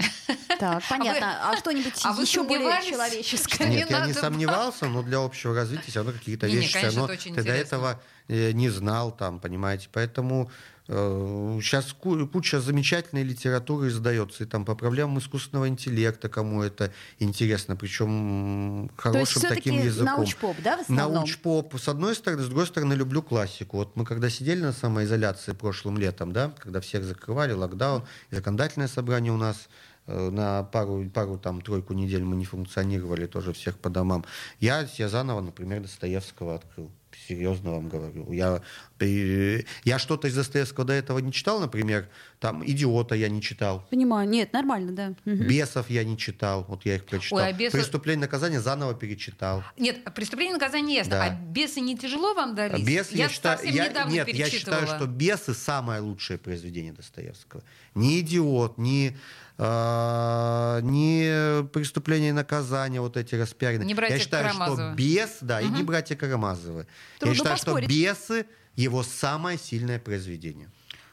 Так, 0.59 0.83
понятно. 0.91 1.51
А, 1.51 1.57
что-нибудь 1.57 1.95
а 2.05 2.21
еще 2.21 2.43
более 2.43 2.83
человеческое? 2.87 3.67
не 3.69 3.77
Нет, 3.77 3.91
я 3.91 4.05
не 4.07 4.13
сомневался, 4.13 4.87
но 4.89 5.03
для 5.03 5.19
общего 5.25 5.55
развития 5.55 5.85
все 5.91 6.01
равно 6.01 6.13
какие-то 6.13 6.49
вещи 6.49 6.75
конечно, 6.75 7.01
равно 7.01 7.15
очень 7.15 7.35
ты 7.35 7.43
до 7.43 7.53
этого 7.53 7.99
э, 8.29 8.53
не 8.53 8.69
знал, 8.69 9.11
там, 9.11 9.41
понимаете. 9.41 9.89
Поэтому 9.91 10.51
сейчас 10.91 11.93
куча 11.93 12.61
замечательной 12.61 13.23
литературы 13.23 13.89
издается, 13.89 14.43
и 14.43 14.47
там 14.47 14.65
по 14.65 14.75
проблемам 14.75 15.19
искусственного 15.19 15.69
интеллекта, 15.69 16.29
кому 16.29 16.63
это 16.63 16.93
интересно, 17.21 17.77
причем 17.77 18.91
хорошим 18.97 19.43
таким 19.43 19.77
языком. 19.77 20.17
научпоп, 20.17 20.57
да, 20.65 20.79
в 20.79 20.81
основном? 20.81 21.15
Научпоп, 21.15 21.79
с 21.79 21.89
одной 21.89 22.17
стороны, 22.17 22.43
с 22.43 22.47
другой 22.47 22.67
стороны, 22.67 22.95
люблю 22.95 23.23
классику. 23.23 23.77
Вот 23.77 23.95
мы 23.95 24.05
когда 24.05 24.29
сидели 24.31 24.63
на 24.63 24.73
самоизоляции 24.73 25.53
прошлым 25.53 25.97
летом, 25.97 26.33
да, 26.33 26.53
когда 26.59 26.81
всех 26.81 27.05
закрывали, 27.05 27.53
локдаун, 27.53 28.03
законодательное 28.33 28.89
собрание 28.89 29.33
у 29.33 29.37
нас 29.37 29.57
э, 29.57 29.90
на 30.31 30.63
пару, 30.65 31.09
пару 31.11 31.39
там, 31.39 31.61
тройку 31.61 31.95
недель 31.95 32.23
мы 32.25 32.37
не 32.37 32.45
функционировали, 32.45 33.27
тоже 33.27 33.53
всех 33.53 33.79
по 33.79 33.91
домам. 33.91 34.25
Я 34.61 34.87
себе 34.87 35.09
заново, 35.09 35.41
например, 35.41 35.81
Достоевского 35.83 36.55
открыл. 36.57 36.91
Серьезно 37.29 37.73
вам 37.73 37.89
говорю. 37.89 38.33
Я, 38.33 38.63
э, 39.01 39.63
я 39.85 39.99
что-то 39.99 40.29
из 40.29 40.35
Достоевского 40.35 40.87
до 40.87 40.93
этого 40.93 41.19
не 41.19 41.33
читал, 41.33 41.61
например, 41.61 42.09
там 42.39 42.65
«Идиота» 42.65 43.15
я 43.15 43.29
не 43.29 43.43
читал. 43.43 43.85
Понимаю, 43.91 44.29
нет, 44.29 44.53
нормально, 44.53 44.93
да. 44.93 45.15
«Бесов» 45.25 45.91
я 45.91 46.05
не 46.05 46.17
читал, 46.17 46.65
вот 46.69 46.87
я 46.87 46.97
их 46.97 47.05
прочитал. 47.05 47.39
Ой, 47.39 47.49
а 47.49 47.53
«Бесы»- 47.53 47.73
«Преступление 47.73 48.19
и 48.19 48.21
наказание» 48.23 48.61
заново 48.61 48.95
перечитал. 48.95 49.63
Нет, 49.77 50.03
преступление 50.15 50.53
и 50.57 50.59
наказание 50.59 50.97
ясно. 50.99 51.11
Да. 51.11 51.25
А 51.25 51.31
бесы 51.31 51.81
не 51.81 51.99
тяжело 51.99 52.33
вам 52.35 52.55
дались? 52.55 52.85
Бес, 52.87 53.11
я, 53.11 53.29
считаю, 53.29 53.59
совсем 53.59 53.75
я- 53.75 53.89
недавно 53.89 54.13
нет, 54.13 54.29
я 54.29 54.49
считаю, 54.49 54.87
что 54.87 55.07
бесы 55.07 55.53
самое 55.53 56.01
лучшее 56.01 56.39
произведение 56.39 56.93
Достоевского. 56.93 57.63
Ни 57.95 58.21
идиот, 58.21 58.79
ни, 58.79 59.09
э, 59.09 59.13
ни 59.61 61.67
преступление 61.69 62.31
и 62.31 62.33
наказание, 62.33 63.01
вот 63.01 63.17
эти 63.17 63.35
распиаренные. 63.35 63.87
Не 63.87 63.95
братья 63.95 64.17
я 64.17 64.21
считаю, 64.21 64.47
Карамазовы. 64.47 64.89
что 64.89 64.97
бес, 64.97 65.39
да, 65.41 65.61
и 65.61 65.69
не 65.69 65.83
братья 65.83 66.17
Карамазовы. 66.17 66.87
Трудно 67.19 67.33
я 67.33 67.37
считаю, 67.37 67.57
поспорить. 67.57 67.91
что 67.91 67.99
бесы 67.99 68.47
его 68.77 69.03
самое 69.03 69.59
сильное 69.59 69.99
произведение. 69.99 70.71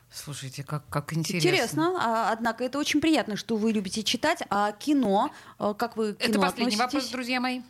Слушайте, 0.09 0.63
как, 0.63 0.87
как 0.89 1.13
интересно. 1.13 1.47
Интересно, 1.47 1.93
а, 1.99 2.31
однако 2.31 2.63
это 2.63 2.79
очень 2.79 3.01
приятно, 3.01 3.35
что 3.35 3.57
вы 3.57 3.73
любите 3.73 4.03
читать, 4.03 4.41
а 4.49 4.71
кино, 4.71 5.31
э, 5.59 5.73
как 5.77 5.97
вы 5.97 6.13
к 6.13 6.19
кино 6.19 6.29
Это 6.29 6.39
последний 6.39 6.75
относитесь? 6.75 6.79
вопрос, 6.79 7.09
друзья 7.11 7.41
мои. 7.41 7.61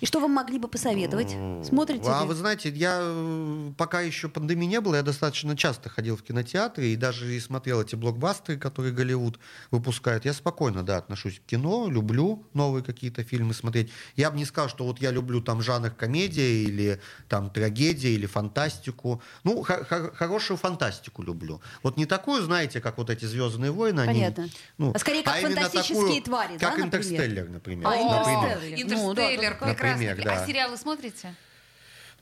И 0.00 0.06
что 0.06 0.20
вы 0.20 0.28
могли 0.28 0.58
бы 0.58 0.68
посоветовать? 0.68 1.34
Смотрите 1.66 2.04
А 2.10 2.22
ли? 2.22 2.28
вы 2.28 2.34
знаете, 2.34 2.68
я 2.68 2.98
э, 3.02 3.72
пока 3.78 4.00
еще 4.02 4.28
пандемии 4.28 4.66
не 4.66 4.80
было, 4.80 4.96
я 4.96 5.02
достаточно 5.02 5.56
часто 5.56 5.88
ходил 5.88 6.16
в 6.16 6.22
кинотеатры 6.22 6.88
и 6.88 6.96
даже 6.96 7.32
и 7.34 7.40
смотрел 7.40 7.80
эти 7.80 7.94
блокбастеры, 7.94 8.58
которые 8.58 8.92
Голливуд 8.92 9.38
выпускает. 9.70 10.24
Я 10.26 10.34
спокойно, 10.34 10.82
да, 10.82 10.98
отношусь 10.98 11.38
к 11.38 11.44
кино, 11.48 11.88
люблю 11.88 12.44
новые 12.52 12.82
какие-то 12.84 13.22
фильмы 13.24 13.54
смотреть. 13.54 13.90
Я 14.16 14.30
бы 14.30 14.36
не 14.36 14.44
сказал, 14.44 14.68
что 14.68 14.84
вот 14.84 15.00
я 15.00 15.10
люблю 15.10 15.40
там 15.40 15.62
жанр 15.62 15.90
комедия 15.90 16.64
или 16.64 17.00
там 17.28 17.48
трагедия 17.48 18.10
или 18.12 18.26
фантастику. 18.26 19.22
Ну, 19.44 19.62
хо- 19.62 19.84
хо- 19.88 20.10
хорошую 20.14 20.58
фантастику 20.58 21.22
люблю. 21.22 21.62
Вот 21.82 21.96
не 21.96 22.04
такую, 22.04 22.42
знаете, 22.42 22.80
как 22.80 22.98
вот 22.98 23.08
эти 23.10 23.24
«Звездные 23.24 23.70
войны». 23.70 24.00
они, 24.00 24.12
Понятно. 24.20 24.48
ну, 24.76 24.92
А 24.94 24.98
скорее, 24.98 25.22
как 25.22 25.40
именно 25.40 25.60
фантастические 25.62 26.20
твари, 26.20 26.58
да, 26.58 26.70
Как 26.70 26.78
например? 26.78 26.86
«Интерстеллар», 26.86 27.48
например. 27.48 27.86
А, 27.88 27.90
например. 27.90 28.58
«Интерстеллар». 28.82 29.04
Ну, 29.04 29.14
да, 29.14 29.22
Интерстеллар, 29.34 29.58
да, 29.60 29.66
прекрасный 29.68 29.93
Фильм. 29.98 30.24
да. 30.24 30.42
А 30.42 30.46
сериалы 30.46 30.76
смотрите? 30.76 31.34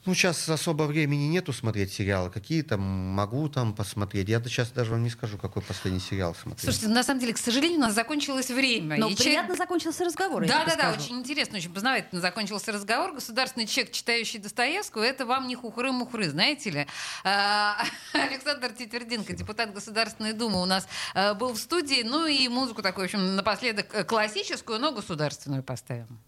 Ну, 0.04 0.14
сейчас 0.16 0.48
особо 0.48 0.82
времени 0.82 1.28
нету 1.28 1.52
смотреть 1.52 1.92
сериалы. 1.92 2.28
Какие 2.28 2.62
там 2.62 2.80
могу 2.80 3.48
там 3.48 3.72
посмотреть. 3.72 4.28
Я 4.28 4.42
сейчас 4.42 4.72
даже 4.72 4.90
вам 4.90 5.04
не 5.04 5.10
скажу, 5.10 5.38
какой 5.38 5.62
последний 5.62 6.00
сериал 6.00 6.34
смотрел. 6.34 6.58
Слушайте, 6.72 6.88
на 6.88 7.04
самом 7.04 7.20
деле, 7.20 7.32
к 7.34 7.38
сожалению, 7.38 7.78
у 7.78 7.82
нас 7.82 7.94
закончилось 7.94 8.50
время. 8.50 8.96
Но 8.96 9.08
И 9.08 9.14
приятно 9.14 9.54
человек- 9.54 9.58
закончился 9.58 10.04
разговор. 10.04 10.44
Да, 10.44 10.64
да, 10.64 10.74
да, 10.74 10.90
скажу. 10.92 11.04
очень 11.04 11.20
интересно, 11.20 11.58
очень 11.58 11.72
познавательно 11.72 12.20
закончился 12.20 12.72
разговор. 12.72 13.12
Государственный 13.14 13.68
человек, 13.68 13.92
читающий 13.92 14.40
Достоевского, 14.40 15.04
это 15.04 15.24
вам 15.24 15.46
не 15.46 15.54
хухры-мухры, 15.54 16.28
знаете 16.30 16.70
ли. 16.70 16.86
А, 17.22 17.80
Александр 18.12 18.72
Тетверденко, 18.72 19.34
депутат 19.34 19.72
Государственной 19.72 20.32
Думы, 20.32 20.60
у 20.62 20.66
нас 20.66 20.88
э, 21.14 21.34
был 21.34 21.52
в 21.52 21.58
студии. 21.58 22.02
Ну 22.02 22.26
и 22.26 22.48
музыку 22.48 22.82
такую, 22.82 23.06
в 23.06 23.14
общем, 23.14 23.36
напоследок 23.36 23.86
э, 23.94 24.02
классическую, 24.02 24.80
но 24.80 24.90
государственную 24.90 25.62
поставим. 25.62 26.18